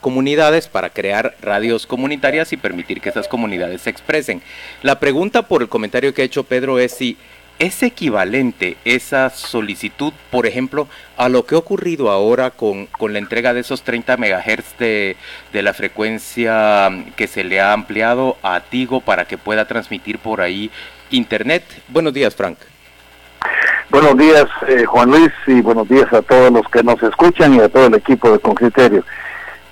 comunidades 0.00 0.68
para 0.68 0.90
crear 0.90 1.34
radios 1.42 1.88
comunitarias 1.88 2.52
y 2.52 2.56
permitir 2.56 3.00
que 3.00 3.08
esas 3.08 3.26
comunidades 3.26 3.82
se 3.82 3.90
expresen. 3.90 4.42
La 4.82 5.00
pregunta 5.00 5.48
por 5.48 5.60
el 5.60 5.68
comentario 5.68 6.14
que 6.14 6.22
ha 6.22 6.26
hecho 6.26 6.44
Pedro 6.44 6.78
es 6.78 6.92
si 6.92 7.16
¿Es 7.58 7.82
equivalente 7.82 8.76
esa 8.84 9.30
solicitud, 9.30 10.12
por 10.30 10.46
ejemplo, 10.46 10.88
a 11.16 11.28
lo 11.28 11.46
que 11.46 11.54
ha 11.54 11.58
ocurrido 11.58 12.10
ahora 12.10 12.50
con, 12.50 12.88
la 13.08 13.18
entrega 13.18 13.54
de 13.54 13.60
esos 13.60 13.82
30 13.82 14.16
MHz 14.16 14.78
de, 14.78 15.16
de, 15.52 15.62
la 15.62 15.72
frecuencia 15.72 16.90
que 17.14 17.28
se 17.28 17.44
le 17.44 17.60
ha 17.60 17.72
ampliado 17.72 18.36
a 18.42 18.60
Tigo 18.60 19.00
para 19.00 19.26
que 19.26 19.38
pueda 19.38 19.66
transmitir 19.66 20.18
por 20.18 20.40
ahí 20.40 20.72
Internet? 21.10 21.62
Buenos 21.88 22.12
días, 22.12 22.34
Frank. 22.34 22.58
Buenos 23.90 24.16
días, 24.16 24.46
eh, 24.68 24.84
Juan 24.86 25.10
Luis, 25.10 25.30
y 25.46 25.60
buenos 25.60 25.86
días 25.86 26.10
a 26.12 26.22
todos 26.22 26.50
los 26.50 26.66
que 26.68 26.82
nos 26.82 27.02
escuchan 27.02 27.54
y 27.54 27.60
a 27.60 27.68
todo 27.68 27.86
el 27.86 27.94
equipo 27.94 28.30
de 28.32 28.38
Concriterio. 28.38 29.04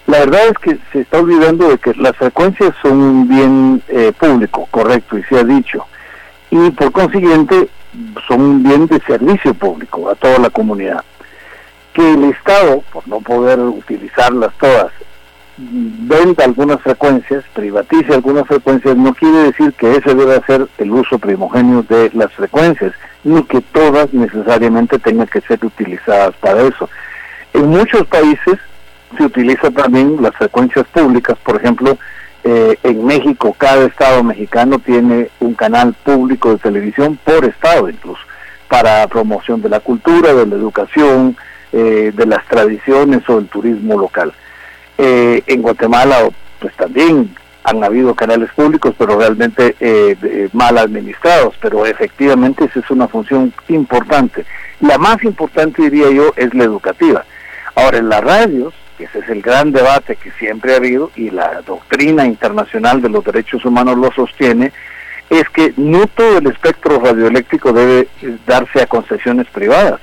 La 0.06 0.18
verdad 0.18 0.48
es 0.48 0.58
que 0.58 0.78
se 0.92 1.00
está 1.00 1.20
olvidando 1.20 1.70
de 1.70 1.78
que 1.78 1.94
las 1.94 2.14
frecuencias 2.16 2.74
son 2.82 3.00
un 3.00 3.28
bien 3.28 3.82
eh, 3.88 4.12
público, 4.18 4.68
correcto, 4.70 5.16
y 5.16 5.22
se 5.22 5.38
ha 5.38 5.44
dicho, 5.44 5.86
y 6.50 6.70
por 6.70 6.92
consiguiente 6.92 7.68
son 8.26 8.40
un 8.40 8.62
bien 8.62 8.86
de 8.86 9.00
servicio 9.00 9.54
público 9.54 10.08
a 10.10 10.14
toda 10.14 10.38
la 10.38 10.50
comunidad. 10.50 11.04
Que 11.92 12.14
el 12.14 12.24
Estado, 12.24 12.82
por 12.92 13.06
no 13.08 13.20
poder 13.20 13.58
utilizarlas 13.58 14.52
todas, 14.58 14.92
venda 15.56 16.44
algunas 16.44 16.80
frecuencias, 16.80 17.44
privatice 17.52 18.14
algunas 18.14 18.46
frecuencias, 18.46 18.96
no 18.96 19.12
quiere 19.14 19.44
decir 19.44 19.72
que 19.74 19.96
ese 19.96 20.14
debe 20.14 20.40
ser 20.46 20.66
el 20.78 20.90
uso 20.90 21.18
primogenio 21.18 21.82
de 21.82 22.10
las 22.14 22.32
frecuencias, 22.32 22.92
ni 23.24 23.42
que 23.44 23.60
todas 23.60 24.12
necesariamente 24.14 24.98
tengan 24.98 25.26
que 25.26 25.40
ser 25.42 25.64
utilizadas 25.64 26.34
para 26.36 26.62
eso. 26.62 26.88
En 27.52 27.66
muchos 27.66 28.06
países 28.06 28.58
se 29.16 29.24
utiliza 29.24 29.70
también 29.70 30.16
las 30.22 30.34
frecuencias 30.36 30.86
públicas, 30.88 31.36
por 31.44 31.56
ejemplo, 31.56 31.98
eh, 32.44 32.76
en 32.83 33.05
México 33.05 33.55
cada 33.57 33.87
estado 33.87 34.24
mexicano 34.24 34.79
tiene 34.79 35.29
un 35.40 35.55
canal 35.55 35.92
público 35.92 36.50
de 36.50 36.59
televisión 36.59 37.18
por 37.22 37.44
estado 37.44 37.88
incluso, 37.88 38.22
para 38.68 39.07
promoción 39.09 39.61
de 39.61 39.68
la 39.68 39.81
cultura, 39.81 40.33
de 40.33 40.46
la 40.46 40.57
educación, 40.57 41.37
eh, 41.72 42.12
de 42.14 42.26
las 42.26 42.44
tradiciones 42.46 43.29
o 43.29 43.37
del 43.37 43.48
turismo 43.48 43.98
local. 43.98 44.33
Eh, 44.98 45.42
en 45.46 45.62
Guatemala, 45.62 46.29
pues 46.59 46.74
también 46.74 47.35
han 47.62 47.85
habido 47.85 48.14
canales 48.14 48.50
públicos, 48.53 48.94
pero 48.98 49.18
realmente 49.18 49.76
eh, 49.79 50.48
mal 50.53 50.79
administrados, 50.79 51.55
pero 51.61 51.87
efectivamente 51.87 52.64
esa 52.64 52.81
es 52.81 52.90
una 52.90 53.07
función 53.07 53.53
importante. 53.68 54.44
La 54.81 54.98
más 54.98 55.22
importante, 55.24 55.83
diría 55.83 56.11
yo, 56.11 56.33
es 56.37 56.55
la 56.55 56.64
educativa. 56.64 57.24
Ahora, 57.74 57.98
en 57.98 58.09
las 58.09 58.24
radios, 58.24 58.74
que 59.00 59.06
ese 59.06 59.20
es 59.20 59.28
el 59.30 59.40
gran 59.40 59.72
debate 59.72 60.16
que 60.16 60.30
siempre 60.32 60.74
ha 60.74 60.76
habido, 60.76 61.10
y 61.16 61.30
la 61.30 61.62
doctrina 61.62 62.26
internacional 62.26 63.00
de 63.00 63.08
los 63.08 63.24
derechos 63.24 63.64
humanos 63.64 63.96
lo 63.96 64.12
sostiene, 64.12 64.72
es 65.30 65.48
que 65.48 65.72
no 65.78 66.06
todo 66.06 66.36
el 66.36 66.46
espectro 66.48 67.00
radioeléctrico 67.00 67.72
debe 67.72 68.08
darse 68.46 68.82
a 68.82 68.86
concesiones 68.86 69.46
privadas 69.48 70.00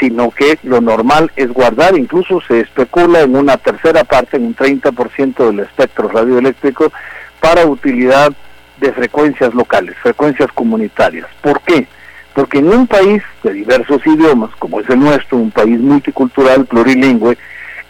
sino 0.00 0.32
que 0.32 0.58
lo 0.64 0.80
normal 0.80 1.30
es 1.36 1.52
guardar, 1.52 1.96
incluso 1.96 2.40
se 2.40 2.60
especula 2.60 3.20
en 3.20 3.36
una 3.36 3.56
tercera 3.56 4.02
parte, 4.02 4.36
en 4.36 4.46
un 4.46 4.56
30% 4.56 5.46
del 5.46 5.60
espectro 5.60 6.08
radioeléctrico, 6.08 6.92
para 7.38 7.64
utilidad 7.64 8.32
de 8.80 8.92
frecuencias 8.92 9.54
locales, 9.54 9.94
frecuencias 10.02 10.50
comunitarias. 10.52 11.28
¿Por 11.40 11.60
qué? 11.60 11.86
Porque 12.34 12.58
en 12.58 12.70
un 12.70 12.88
país 12.88 13.22
de 13.44 13.52
diversos 13.52 14.04
idiomas, 14.04 14.50
como 14.58 14.80
es 14.80 14.90
el 14.90 14.98
nuestro, 14.98 15.38
un 15.38 15.52
país 15.52 15.78
multicultural, 15.78 16.66
plurilingüe, 16.66 17.38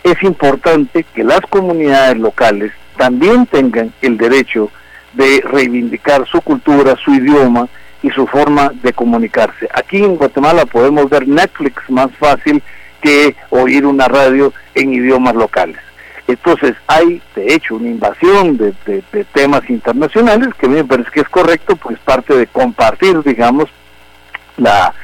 es 0.04 0.22
importante 0.22 1.04
que 1.14 1.24
las 1.24 1.40
comunidades 1.40 2.18
locales 2.18 2.72
también 2.96 3.46
tengan 3.46 3.92
el 4.02 4.16
derecho 4.16 4.70
de 5.14 5.42
reivindicar 5.44 6.24
su 6.26 6.40
cultura, 6.40 6.94
su 6.96 7.12
idioma, 7.12 7.68
y 8.04 8.10
su 8.10 8.26
forma 8.26 8.70
de 8.82 8.92
comunicarse. 8.92 9.66
Aquí 9.72 9.96
en 9.96 10.16
Guatemala 10.16 10.66
podemos 10.66 11.08
ver 11.08 11.26
Netflix 11.26 11.88
más 11.88 12.10
fácil 12.18 12.62
que 13.00 13.34
oír 13.48 13.86
una 13.86 14.06
radio 14.08 14.52
en 14.74 14.92
idiomas 14.92 15.34
locales. 15.34 15.78
Entonces 16.28 16.74
hay, 16.86 17.22
de 17.34 17.54
hecho, 17.54 17.76
una 17.76 17.88
invasión 17.88 18.58
de, 18.58 18.74
temas 19.32 19.68
internacionales 19.70 20.48
que 20.58 20.68
me 20.68 20.84
parece 20.84 21.10
que 21.12 21.20
es 21.20 21.28
correcto, 21.30 21.76
pues 21.76 21.98
parte 21.98 22.36
de 22.36 22.46
compartir, 22.46 23.22
digamos, 23.22 23.70
la, 24.58 24.94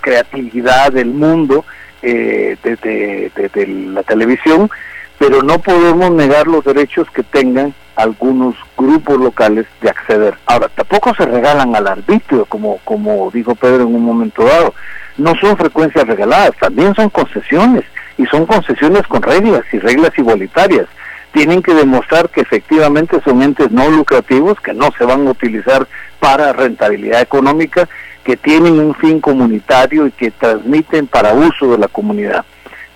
creatividad 0.00 0.92
del 0.92 1.08
mundo 1.08 1.64
eh, 2.04 2.56
de 2.62 3.66
la 3.66 4.02
televisión, 4.02 4.70
pero 5.18 5.42
no 5.42 5.58
podemos 5.58 6.10
negar 6.10 6.46
los 6.46 6.64
derechos 6.64 7.08
que 7.10 7.22
tengan 7.22 7.74
algunos 7.96 8.56
grupos 8.76 9.18
locales 9.18 9.66
de 9.80 9.90
acceder. 9.90 10.34
Ahora, 10.46 10.68
tampoco 10.68 11.14
se 11.14 11.24
regalan 11.24 11.74
al 11.74 11.86
arbitrio, 11.86 12.44
como, 12.46 12.78
como 12.84 13.30
dijo 13.30 13.54
Pedro 13.54 13.82
en 13.82 13.94
un 13.94 14.04
momento 14.04 14.44
dado. 14.44 14.74
No 15.16 15.34
son 15.40 15.56
frecuencias 15.56 16.06
regaladas, 16.06 16.56
también 16.58 16.94
son 16.94 17.08
concesiones, 17.08 17.84
y 18.18 18.26
son 18.26 18.46
concesiones 18.46 19.06
con 19.06 19.22
reglas 19.22 19.62
y 19.72 19.78
reglas 19.78 20.10
igualitarias. 20.18 20.86
Tienen 21.32 21.62
que 21.62 21.74
demostrar 21.74 22.28
que 22.28 22.40
efectivamente 22.40 23.20
son 23.24 23.42
entes 23.42 23.70
no 23.70 23.88
lucrativos, 23.90 24.60
que 24.60 24.72
no 24.72 24.90
se 24.96 25.04
van 25.04 25.26
a 25.26 25.30
utilizar 25.30 25.86
para 26.20 26.52
rentabilidad 26.52 27.20
económica, 27.20 27.88
que 28.24 28.36
tienen 28.36 28.80
un 28.80 28.94
fin 28.94 29.20
comunitario 29.20 30.06
y 30.06 30.10
que 30.10 30.30
transmiten 30.30 31.06
para 31.06 31.34
uso 31.34 31.70
de 31.70 31.78
la 31.78 31.88
comunidad. 31.88 32.44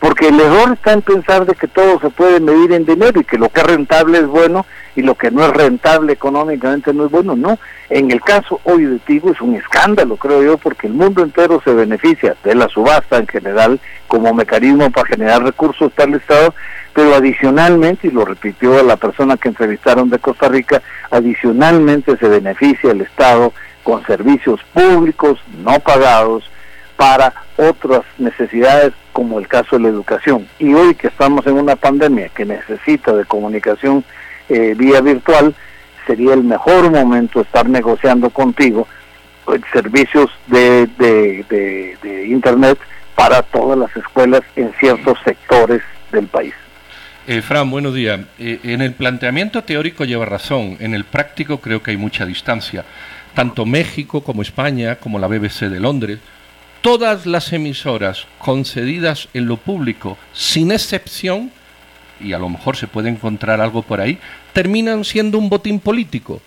Porque 0.01 0.29
el 0.29 0.39
error 0.39 0.73
está 0.75 0.93
en 0.93 1.03
pensar 1.03 1.45
de 1.45 1.55
que 1.55 1.67
todo 1.67 1.99
se 2.01 2.11
puede 2.11 2.39
medir 2.39 2.73
en 2.73 2.87
dinero 2.87 3.21
y 3.21 3.25
que 3.25 3.37
lo 3.37 3.49
que 3.49 3.61
es 3.61 3.67
rentable 3.67 4.19
es 4.19 4.27
bueno 4.27 4.65
y 4.95 5.03
lo 5.03 5.17
que 5.17 5.31
no 5.31 5.45
es 5.45 5.51
rentable 5.51 6.13
económicamente 6.13 6.95
no 6.95 7.07
es 7.07 7.11
bueno. 7.11 7.35
No, 7.35 7.59
en 7.91 8.11
el 8.11 8.21
caso 8.21 8.61
hoy 8.65 8.85
de 8.85 8.99
Tigo 9.01 9.33
es 9.33 9.41
un 9.41 9.57
escándalo, 9.57 10.17
creo 10.17 10.43
yo, 10.43 10.57
porque 10.57 10.87
el 10.87 10.93
mundo 10.93 11.23
entero 11.23 11.61
se 11.65 11.75
beneficia 11.75 12.37
de 12.45 12.55
la 12.55 12.69
subasta 12.69 13.19
en 13.19 13.27
general 13.27 13.81
como 14.07 14.33
mecanismo 14.33 14.91
para 14.91 15.09
generar 15.09 15.43
recursos 15.43 15.93
para 15.93 16.11
el 16.11 16.17
Estado, 16.17 16.55
pero 16.95 17.15
adicionalmente, 17.15 18.07
y 18.07 18.11
lo 18.13 18.25
repitió 18.25 18.83
la 18.85 18.97
persona 18.97 19.37
que 19.37 19.49
entrevistaron 19.49 20.11
de 20.11 20.21
Costa 20.21 20.49
Rica, 20.49 20.81
adicionalmente 21.11 22.17
se 22.17 22.29
beneficia 22.29 22.93
el 22.93 23.01
Estado 23.01 23.53
con 23.89 24.05
servicios 24.05 24.61
públicos 24.75 25.39
no 25.65 25.81
pagados 25.81 26.45
para 26.95 27.33
otras 27.57 28.03
necesidades 28.19 28.93
como 29.15 29.39
el 29.39 29.49
caso 29.49 29.77
de 29.77 29.85
la 29.85 29.89
educación. 29.89 30.47
Y 30.59 30.75
hoy 30.75 30.95
que 30.95 31.07
estamos 31.07 31.47
en 31.47 31.55
una 31.55 31.75
pandemia 31.75 32.29
que 32.29 32.45
necesita 32.45 33.15
de 33.15 33.25
comunicación 33.25 34.05
eh, 34.51 34.75
vía 34.77 35.01
virtual, 35.01 35.55
sería 36.07 36.35
el 36.35 36.45
mejor 36.45 36.91
momento 36.91 37.41
estar 37.41 37.67
negociando 37.67 38.29
contigo 38.29 38.87
eh, 39.55 39.59
servicios 39.73 40.31
de, 40.49 40.87
Internet 42.29 42.79
para 43.15 43.41
todas 43.41 43.79
las 43.79 43.97
escuelas 43.97 44.43
en 44.55 44.71
ciertos 44.79 45.19
sectores 45.25 45.81
del 46.13 46.27
país. 46.27 46.53
Eh, 47.31 47.43
Fran, 47.43 47.71
buenos 47.71 47.93
días. 47.93 48.21
Eh, 48.39 48.59
en 48.63 48.81
el 48.81 48.95
planteamiento 48.95 49.63
teórico 49.63 50.07
lleva 50.07 50.25
razón, 50.25 50.79
en 50.81 50.95
el 50.95 51.05
práctico 51.05 51.61
creo 51.61 51.83
que 51.83 51.91
hay 51.91 51.99
mucha 51.99 52.25
distancia. 52.25 52.87
Tanto 53.35 53.67
México 53.67 54.23
como 54.23 54.41
España, 54.41 54.97
como 54.97 55.19
la 55.19 55.27
BBC 55.27 55.69
de 55.69 55.79
Londres, 55.79 56.21
todas 56.81 57.27
las 57.27 57.53
emisoras 57.53 58.27
concedidas 58.39 59.29
en 59.35 59.45
lo 59.45 59.59
público, 59.59 60.17
sin 60.33 60.73
excepción, 60.73 61.51
y 62.19 62.33
a 62.33 62.39
lo 62.39 62.49
mejor 62.49 62.77
se 62.77 62.87
puede 62.87 63.11
encontrar 63.11 63.61
algo 63.61 63.83
por 63.83 64.01
ahí, 64.01 64.19
terminan 64.55 65.05
siendo 65.05 65.37
un 65.37 65.51
botín 65.51 65.81
político, 65.81 66.41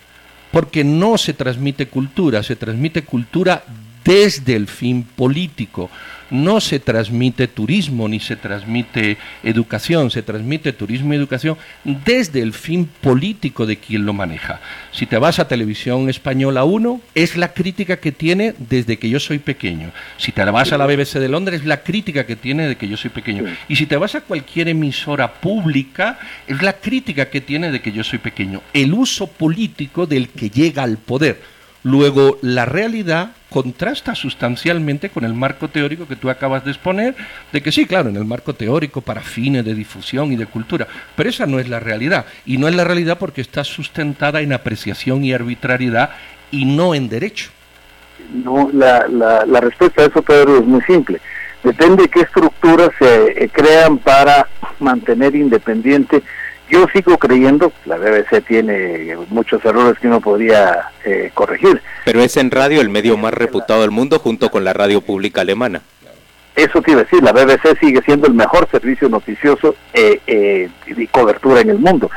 porque 0.51 0.83
no 0.83 1.19
se 1.19 1.35
transmite 1.35 1.89
cultura, 1.89 2.41
se 2.41 2.55
transmite 2.55 3.03
cultura 3.03 3.63
desde 4.03 4.55
el 4.55 4.67
fin 4.67 5.03
político 5.03 5.89
no 6.31 6.61
se 6.61 6.79
transmite 6.79 7.47
turismo 7.47 8.07
ni 8.07 8.19
se 8.19 8.35
transmite 8.35 9.17
educación, 9.43 10.09
se 10.09 10.23
transmite 10.23 10.73
turismo 10.73 11.13
y 11.13 11.17
educación 11.17 11.57
desde 11.83 12.41
el 12.41 12.53
fin 12.53 12.89
político 13.01 13.65
de 13.65 13.77
quien 13.77 14.05
lo 14.05 14.13
maneja. 14.13 14.61
Si 14.91 15.05
te 15.05 15.17
vas 15.17 15.39
a 15.39 15.47
Televisión 15.47 16.09
Española 16.09 16.63
1, 16.63 17.01
es 17.13 17.37
la 17.37 17.53
crítica 17.53 17.97
que 17.97 18.11
tiene 18.11 18.55
desde 18.57 18.97
que 18.97 19.09
yo 19.09 19.19
soy 19.19 19.39
pequeño. 19.39 19.91
Si 20.17 20.31
te 20.31 20.43
vas 20.45 20.71
a 20.71 20.77
la 20.77 20.87
BBC 20.87 21.19
de 21.19 21.29
Londres, 21.29 21.61
es 21.61 21.67
la 21.67 21.83
crítica 21.83 22.25
que 22.25 22.37
tiene 22.37 22.67
de 22.67 22.77
que 22.77 22.87
yo 22.87 22.97
soy 22.97 23.11
pequeño. 23.11 23.43
Y 23.67 23.75
si 23.75 23.85
te 23.85 23.97
vas 23.97 24.15
a 24.15 24.21
cualquier 24.21 24.69
emisora 24.69 25.33
pública, 25.33 26.17
es 26.47 26.61
la 26.61 26.73
crítica 26.73 27.29
que 27.29 27.41
tiene 27.41 27.71
de 27.71 27.81
que 27.81 27.91
yo 27.91 28.03
soy 28.03 28.19
pequeño. 28.19 28.61
El 28.73 28.93
uso 28.93 29.27
político 29.27 30.05
del 30.07 30.29
que 30.29 30.49
llega 30.49 30.83
al 30.83 30.97
poder. 30.97 31.60
Luego, 31.83 32.37
la 32.41 32.65
realidad 32.65 33.31
contrasta 33.49 34.15
sustancialmente 34.15 35.09
con 35.09 35.25
el 35.25 35.33
marco 35.33 35.67
teórico 35.67 36.07
que 36.07 36.15
tú 36.15 36.29
acabas 36.29 36.63
de 36.63 36.71
exponer, 36.71 37.15
de 37.51 37.61
que 37.61 37.71
sí, 37.71 37.85
claro, 37.85 38.09
en 38.09 38.15
el 38.15 38.25
marco 38.25 38.53
teórico 38.53 39.01
para 39.01 39.21
fines 39.21 39.65
de 39.65 39.73
difusión 39.73 40.31
y 40.31 40.35
de 40.35 40.45
cultura, 40.45 40.87
pero 41.15 41.29
esa 41.29 41.45
no 41.47 41.59
es 41.59 41.67
la 41.67 41.79
realidad, 41.79 42.25
y 42.45 42.57
no 42.57 42.67
es 42.67 42.75
la 42.75 42.83
realidad 42.83 43.17
porque 43.17 43.41
está 43.41 43.63
sustentada 43.63 44.41
en 44.41 44.53
apreciación 44.53 45.25
y 45.25 45.33
arbitrariedad 45.33 46.11
y 46.51 46.65
no 46.65 46.93
en 46.95 47.09
derecho. 47.09 47.49
No, 48.31 48.69
la, 48.71 49.07
la, 49.07 49.45
la 49.45 49.59
respuesta 49.59 50.03
a 50.03 50.05
eso, 50.05 50.21
Pedro, 50.21 50.59
es 50.59 50.65
muy 50.65 50.81
simple. 50.83 51.19
Depende 51.63 52.03
de 52.03 52.09
qué 52.09 52.21
estructuras 52.21 52.89
se 52.97 53.43
eh, 53.43 53.49
crean 53.51 53.97
para 53.97 54.47
mantener 54.79 55.35
independiente 55.35 56.23
yo 56.71 56.87
sigo 56.93 57.17
creyendo, 57.17 57.73
la 57.85 57.97
BBC 57.97 58.45
tiene 58.47 59.17
muchos 59.29 59.63
errores 59.65 59.99
que 59.99 60.07
uno 60.07 60.21
podría 60.21 60.89
eh, 61.03 61.29
corregir. 61.33 61.81
Pero 62.05 62.21
es 62.21 62.37
en 62.37 62.49
radio 62.49 62.79
el 62.79 62.89
medio 62.89 63.17
más 63.17 63.33
reputado 63.33 63.81
del 63.81 63.91
mundo 63.91 64.19
junto 64.19 64.49
con 64.49 64.63
la 64.63 64.71
radio 64.71 65.01
pública 65.01 65.41
alemana. 65.41 65.81
Eso 66.55 66.81
quiere 66.81 67.03
decir, 67.03 67.21
la 67.21 67.33
BBC 67.33 67.77
sigue 67.79 68.01
siendo 68.03 68.27
el 68.27 68.33
mejor 68.33 68.69
servicio 68.71 69.09
noticioso 69.09 69.75
eh, 69.93 70.21
eh, 70.27 70.69
y 70.85 71.07
cobertura 71.07 71.59
en 71.59 71.71
el 71.71 71.79
mundo, 71.79 72.09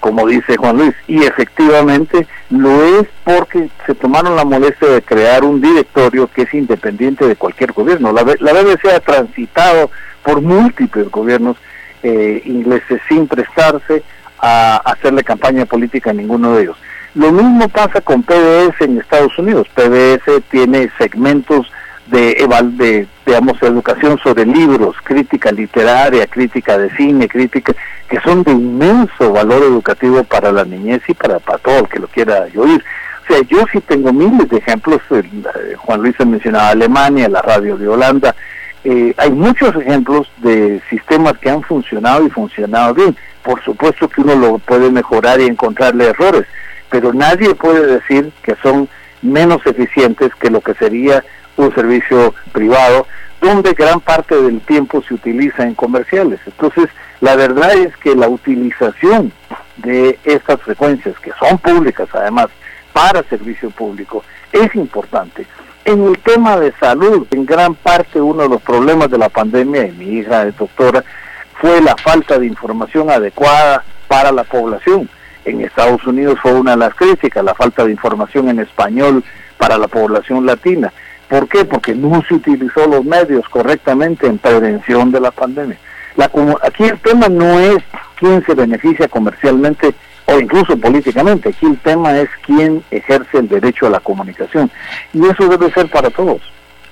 como 0.00 0.26
dice 0.26 0.58
Juan 0.58 0.76
Luis. 0.76 0.94
Y 1.06 1.24
efectivamente 1.24 2.26
lo 2.50 3.00
es 3.00 3.08
porque 3.24 3.70
se 3.86 3.94
tomaron 3.94 4.36
la 4.36 4.44
molestia 4.44 4.88
de 4.88 5.02
crear 5.02 5.42
un 5.42 5.60
directorio 5.60 6.26
que 6.26 6.42
es 6.42 6.52
independiente 6.52 7.26
de 7.26 7.36
cualquier 7.36 7.72
gobierno. 7.72 8.12
La, 8.12 8.24
la 8.40 8.52
BBC 8.52 8.86
ha 8.94 9.00
transitado 9.00 9.90
por 10.22 10.42
múltiples 10.42 11.10
gobiernos 11.10 11.56
eh, 12.02 12.42
ingleses 12.44 13.00
sin 13.08 13.26
prestarse 13.26 14.02
a 14.38 14.76
hacerle 14.84 15.22
campaña 15.22 15.66
política 15.66 16.10
a 16.10 16.14
ninguno 16.14 16.54
de 16.54 16.62
ellos. 16.62 16.76
Lo 17.14 17.30
mismo 17.30 17.68
pasa 17.68 18.00
con 18.00 18.22
PBS 18.22 18.80
en 18.80 18.98
Estados 18.98 19.38
Unidos. 19.38 19.68
PBS 19.74 20.42
tiene 20.50 20.90
segmentos 20.98 21.70
de, 22.06 22.34
de 22.72 23.06
digamos, 23.26 23.62
educación 23.62 24.18
sobre 24.22 24.46
libros, 24.46 24.96
crítica 25.04 25.52
literaria, 25.52 26.26
crítica 26.26 26.78
de 26.78 26.90
cine, 26.96 27.28
crítica, 27.28 27.74
que 28.08 28.20
son 28.20 28.42
de 28.42 28.52
inmenso 28.52 29.32
valor 29.32 29.62
educativo 29.62 30.24
para 30.24 30.52
la 30.52 30.64
niñez 30.64 31.02
y 31.08 31.14
para, 31.14 31.38
para 31.38 31.58
todo 31.58 31.80
el 31.80 31.88
que 31.88 31.98
lo 31.98 32.08
quiera 32.08 32.46
oír. 32.56 32.82
O 33.24 33.26
sea, 33.26 33.40
yo 33.48 33.64
sí 33.72 33.80
tengo 33.80 34.12
miles 34.12 34.48
de 34.48 34.58
ejemplos, 34.58 35.00
Juan 35.78 36.02
Luis 36.02 36.14
ha 36.18 36.24
mencionado 36.24 36.68
Alemania, 36.68 37.28
la 37.28 37.40
radio 37.40 37.76
de 37.76 37.88
Holanda, 37.88 38.34
eh, 38.84 39.14
hay 39.16 39.30
muchos 39.30 39.74
ejemplos 39.76 40.30
de 40.38 40.82
sistemas 40.90 41.38
que 41.38 41.50
han 41.50 41.62
funcionado 41.62 42.26
y 42.26 42.30
funcionado 42.30 42.94
bien. 42.94 43.16
Por 43.42 43.62
supuesto 43.62 44.08
que 44.08 44.20
uno 44.20 44.34
lo 44.34 44.58
puede 44.58 44.90
mejorar 44.90 45.40
y 45.40 45.46
encontrarle 45.46 46.06
errores, 46.06 46.46
pero 46.90 47.12
nadie 47.12 47.54
puede 47.54 47.86
decir 47.86 48.32
que 48.42 48.56
son 48.62 48.88
menos 49.20 49.64
eficientes 49.66 50.34
que 50.34 50.50
lo 50.50 50.60
que 50.60 50.74
sería 50.74 51.24
un 51.56 51.72
servicio 51.74 52.34
privado, 52.52 53.06
donde 53.40 53.72
gran 53.72 54.00
parte 54.00 54.40
del 54.40 54.60
tiempo 54.60 55.02
se 55.02 55.14
utiliza 55.14 55.64
en 55.64 55.74
comerciales. 55.74 56.40
Entonces, 56.46 56.88
la 57.20 57.36
verdad 57.36 57.72
es 57.74 57.96
que 57.98 58.14
la 58.14 58.28
utilización 58.28 59.32
de 59.76 60.18
estas 60.24 60.60
frecuencias, 60.62 61.18
que 61.20 61.32
son 61.38 61.58
públicas 61.58 62.08
además, 62.12 62.48
para 62.92 63.22
servicio 63.24 63.70
público, 63.70 64.24
es 64.52 64.74
importante. 64.74 65.46
En 65.84 66.06
el 66.06 66.18
tema 66.18 66.58
de 66.58 66.72
salud, 66.78 67.26
en 67.32 67.44
gran 67.44 67.74
parte 67.74 68.20
uno 68.20 68.44
de 68.44 68.48
los 68.48 68.62
problemas 68.62 69.10
de 69.10 69.18
la 69.18 69.28
pandemia, 69.28 69.86
y 69.86 69.92
mi 69.92 70.04
hija 70.18 70.46
es 70.46 70.56
doctora, 70.56 71.04
fue 71.60 71.80
la 71.80 71.96
falta 71.96 72.38
de 72.38 72.46
información 72.46 73.10
adecuada 73.10 73.84
para 74.06 74.30
la 74.30 74.44
población. 74.44 75.08
En 75.44 75.60
Estados 75.60 76.06
Unidos 76.06 76.38
fue 76.40 76.52
una 76.52 76.72
de 76.72 76.76
las 76.76 76.94
críticas, 76.94 77.44
la 77.44 77.54
falta 77.54 77.84
de 77.84 77.90
información 77.90 78.48
en 78.48 78.60
español 78.60 79.24
para 79.58 79.76
la 79.76 79.88
población 79.88 80.46
latina. 80.46 80.92
¿Por 81.28 81.48
qué? 81.48 81.64
Porque 81.64 81.94
no 81.94 82.22
se 82.28 82.34
utilizó 82.34 82.86
los 82.86 83.04
medios 83.04 83.48
correctamente 83.48 84.26
en 84.26 84.38
prevención 84.38 85.10
de 85.10 85.20
la 85.20 85.30
pandemia. 85.32 85.78
La, 86.14 86.30
aquí 86.62 86.84
el 86.84 87.00
tema 87.00 87.28
no 87.28 87.58
es 87.58 87.82
quién 88.22 88.44
se 88.46 88.54
beneficia 88.54 89.08
comercialmente 89.08 89.92
o 90.26 90.38
incluso 90.38 90.76
políticamente. 90.76 91.48
Aquí 91.48 91.66
el 91.66 91.78
tema 91.78 92.16
es 92.16 92.28
quién 92.46 92.84
ejerce 92.92 93.38
el 93.38 93.48
derecho 93.48 93.88
a 93.88 93.90
la 93.90 93.98
comunicación. 93.98 94.70
Y 95.12 95.26
eso 95.26 95.48
debe 95.48 95.72
ser 95.72 95.90
para 95.90 96.08
todos. 96.08 96.40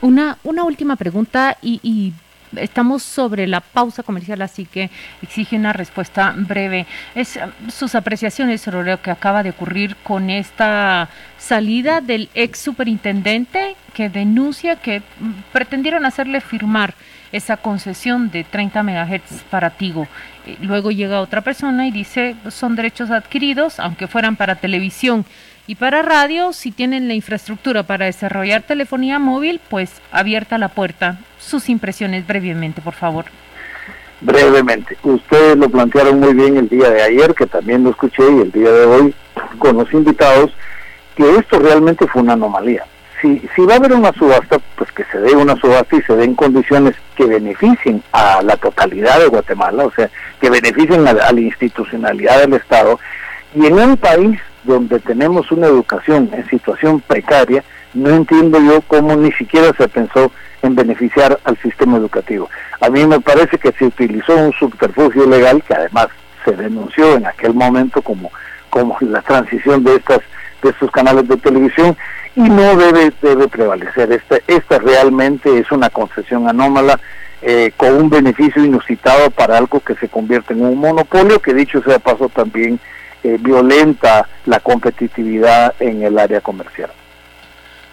Una, 0.00 0.38
una 0.42 0.64
última 0.64 0.96
pregunta 0.96 1.56
y, 1.62 2.12
estamos 2.56 3.04
sobre 3.04 3.46
la 3.46 3.60
pausa 3.60 4.02
comercial, 4.02 4.42
así 4.42 4.64
que 4.64 4.90
exige 5.22 5.54
una 5.54 5.72
respuesta 5.72 6.34
breve. 6.36 6.84
Es 7.14 7.38
sus 7.68 7.94
apreciaciones 7.94 8.60
sobre 8.60 8.90
lo 8.90 9.00
que 9.00 9.12
acaba 9.12 9.44
de 9.44 9.50
ocurrir 9.50 9.94
con 10.02 10.30
esta 10.30 11.08
salida 11.38 12.00
del 12.00 12.28
ex 12.34 12.58
superintendente 12.58 13.76
que 13.94 14.08
denuncia 14.08 14.74
que 14.74 15.00
pretendieron 15.52 16.04
hacerle 16.04 16.40
firmar 16.40 16.94
esa 17.32 17.56
concesión 17.56 18.30
de 18.30 18.44
30 18.44 18.82
megahertz 18.82 19.42
para 19.50 19.70
Tigo. 19.70 20.06
Eh, 20.46 20.56
luego 20.60 20.90
llega 20.90 21.20
otra 21.20 21.42
persona 21.42 21.86
y 21.86 21.90
dice, 21.90 22.36
son 22.48 22.76
derechos 22.76 23.10
adquiridos, 23.10 23.78
aunque 23.78 24.08
fueran 24.08 24.36
para 24.36 24.56
televisión 24.56 25.24
y 25.66 25.76
para 25.76 26.02
radio, 26.02 26.52
si 26.52 26.72
tienen 26.72 27.06
la 27.06 27.14
infraestructura 27.14 27.84
para 27.84 28.06
desarrollar 28.06 28.62
telefonía 28.62 29.18
móvil, 29.20 29.60
pues 29.68 30.02
abierta 30.10 30.58
la 30.58 30.68
puerta. 30.70 31.20
Sus 31.38 31.68
impresiones 31.68 32.26
brevemente, 32.26 32.80
por 32.80 32.94
favor. 32.94 33.26
Brevemente, 34.20 34.98
ustedes 35.02 35.56
lo 35.56 35.70
plantearon 35.70 36.18
muy 36.18 36.34
bien 36.34 36.56
el 36.56 36.68
día 36.68 36.90
de 36.90 37.02
ayer, 37.02 37.34
que 37.34 37.46
también 37.46 37.84
lo 37.84 37.90
escuché, 37.90 38.22
y 38.22 38.40
el 38.40 38.50
día 38.50 38.70
de 38.70 38.84
hoy 38.84 39.14
con 39.58 39.76
los 39.76 39.92
invitados, 39.92 40.50
que 41.14 41.36
esto 41.36 41.58
realmente 41.58 42.06
fue 42.08 42.22
una 42.22 42.32
anomalía 42.32 42.84
si, 43.20 43.42
si 43.54 43.62
va 43.62 43.74
a 43.74 43.76
haber 43.76 43.92
una 43.92 44.12
subasta, 44.12 44.58
pues 44.76 44.90
que 44.92 45.04
se 45.04 45.18
dé 45.18 45.34
una 45.34 45.56
subasta 45.56 45.96
y 45.96 46.02
se 46.02 46.16
den 46.16 46.34
condiciones 46.34 46.94
que 47.16 47.24
beneficien 47.24 48.02
a 48.12 48.42
la 48.42 48.56
totalidad 48.56 49.18
de 49.20 49.28
Guatemala, 49.28 49.84
o 49.84 49.92
sea, 49.92 50.10
que 50.40 50.50
beneficien 50.50 51.06
a, 51.06 51.12
la 51.12 51.40
institucionalidad 51.40 52.40
del 52.40 52.54
Estado. 52.54 52.98
Y 53.54 53.66
en 53.66 53.74
un 53.74 53.96
país 53.96 54.40
donde 54.64 55.00
tenemos 55.00 55.50
una 55.52 55.66
educación 55.66 56.30
en 56.32 56.48
situación 56.48 57.00
precaria, 57.00 57.64
no 57.94 58.10
entiendo 58.10 58.60
yo 58.60 58.80
cómo 58.82 59.16
ni 59.16 59.32
siquiera 59.32 59.72
se 59.76 59.88
pensó 59.88 60.30
en 60.62 60.74
beneficiar 60.74 61.38
al 61.44 61.56
sistema 61.58 61.96
educativo. 61.96 62.48
A 62.80 62.90
mí 62.90 63.06
me 63.06 63.20
parece 63.20 63.58
que 63.58 63.72
se 63.72 63.86
utilizó 63.86 64.36
un 64.36 64.52
subterfugio 64.52 65.26
legal 65.26 65.62
que 65.66 65.74
además 65.74 66.08
se 66.44 66.52
denunció 66.52 67.16
en 67.16 67.26
aquel 67.26 67.54
momento 67.54 68.02
como, 68.02 68.30
como 68.68 68.96
la 69.00 69.22
transición 69.22 69.82
de 69.84 69.96
estas 69.96 70.20
de 70.62 70.70
estos 70.70 70.90
canales 70.90 71.28
de 71.28 71.36
televisión 71.36 71.96
y 72.36 72.42
no 72.42 72.76
debe, 72.76 73.12
debe 73.20 73.48
prevalecer. 73.48 74.12
Esta, 74.12 74.38
esta 74.46 74.78
realmente 74.78 75.58
es 75.58 75.70
una 75.72 75.90
concesión 75.90 76.48
anómala 76.48 77.00
eh, 77.42 77.72
con 77.76 77.94
un 77.94 78.10
beneficio 78.10 78.64
inusitado 78.64 79.30
para 79.30 79.56
algo 79.56 79.80
que 79.80 79.94
se 79.94 80.08
convierte 80.08 80.52
en 80.52 80.62
un 80.62 80.78
monopolio 80.78 81.40
que 81.40 81.54
dicho 81.54 81.82
sea 81.82 81.98
paso 81.98 82.28
también 82.28 82.78
eh, 83.22 83.38
violenta 83.40 84.28
la 84.46 84.60
competitividad 84.60 85.74
en 85.80 86.02
el 86.02 86.18
área 86.18 86.40
comercial. 86.40 86.90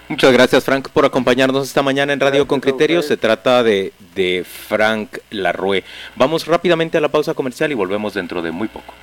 Muchas 0.09 0.31
gracias 0.31 0.63
Frank 0.63 0.89
por 0.89 1.03
acompañarnos 1.03 1.67
esta 1.67 1.81
mañana 1.81 2.13
en 2.13 2.19
Radio 2.19 2.47
con 2.47 2.61
Criterio. 2.61 3.01
Se 3.01 3.17
trata 3.17 3.61
de, 3.61 3.91
de 4.15 4.45
Frank 4.45 5.17
Larrue. 5.31 5.83
Vamos 6.15 6.47
rápidamente 6.47 6.97
a 6.97 7.01
la 7.01 7.09
pausa 7.09 7.33
comercial 7.33 7.71
y 7.71 7.75
volvemos 7.75 8.13
dentro 8.13 8.41
de 8.41 8.51
muy 8.51 8.69
poco. 8.69 8.93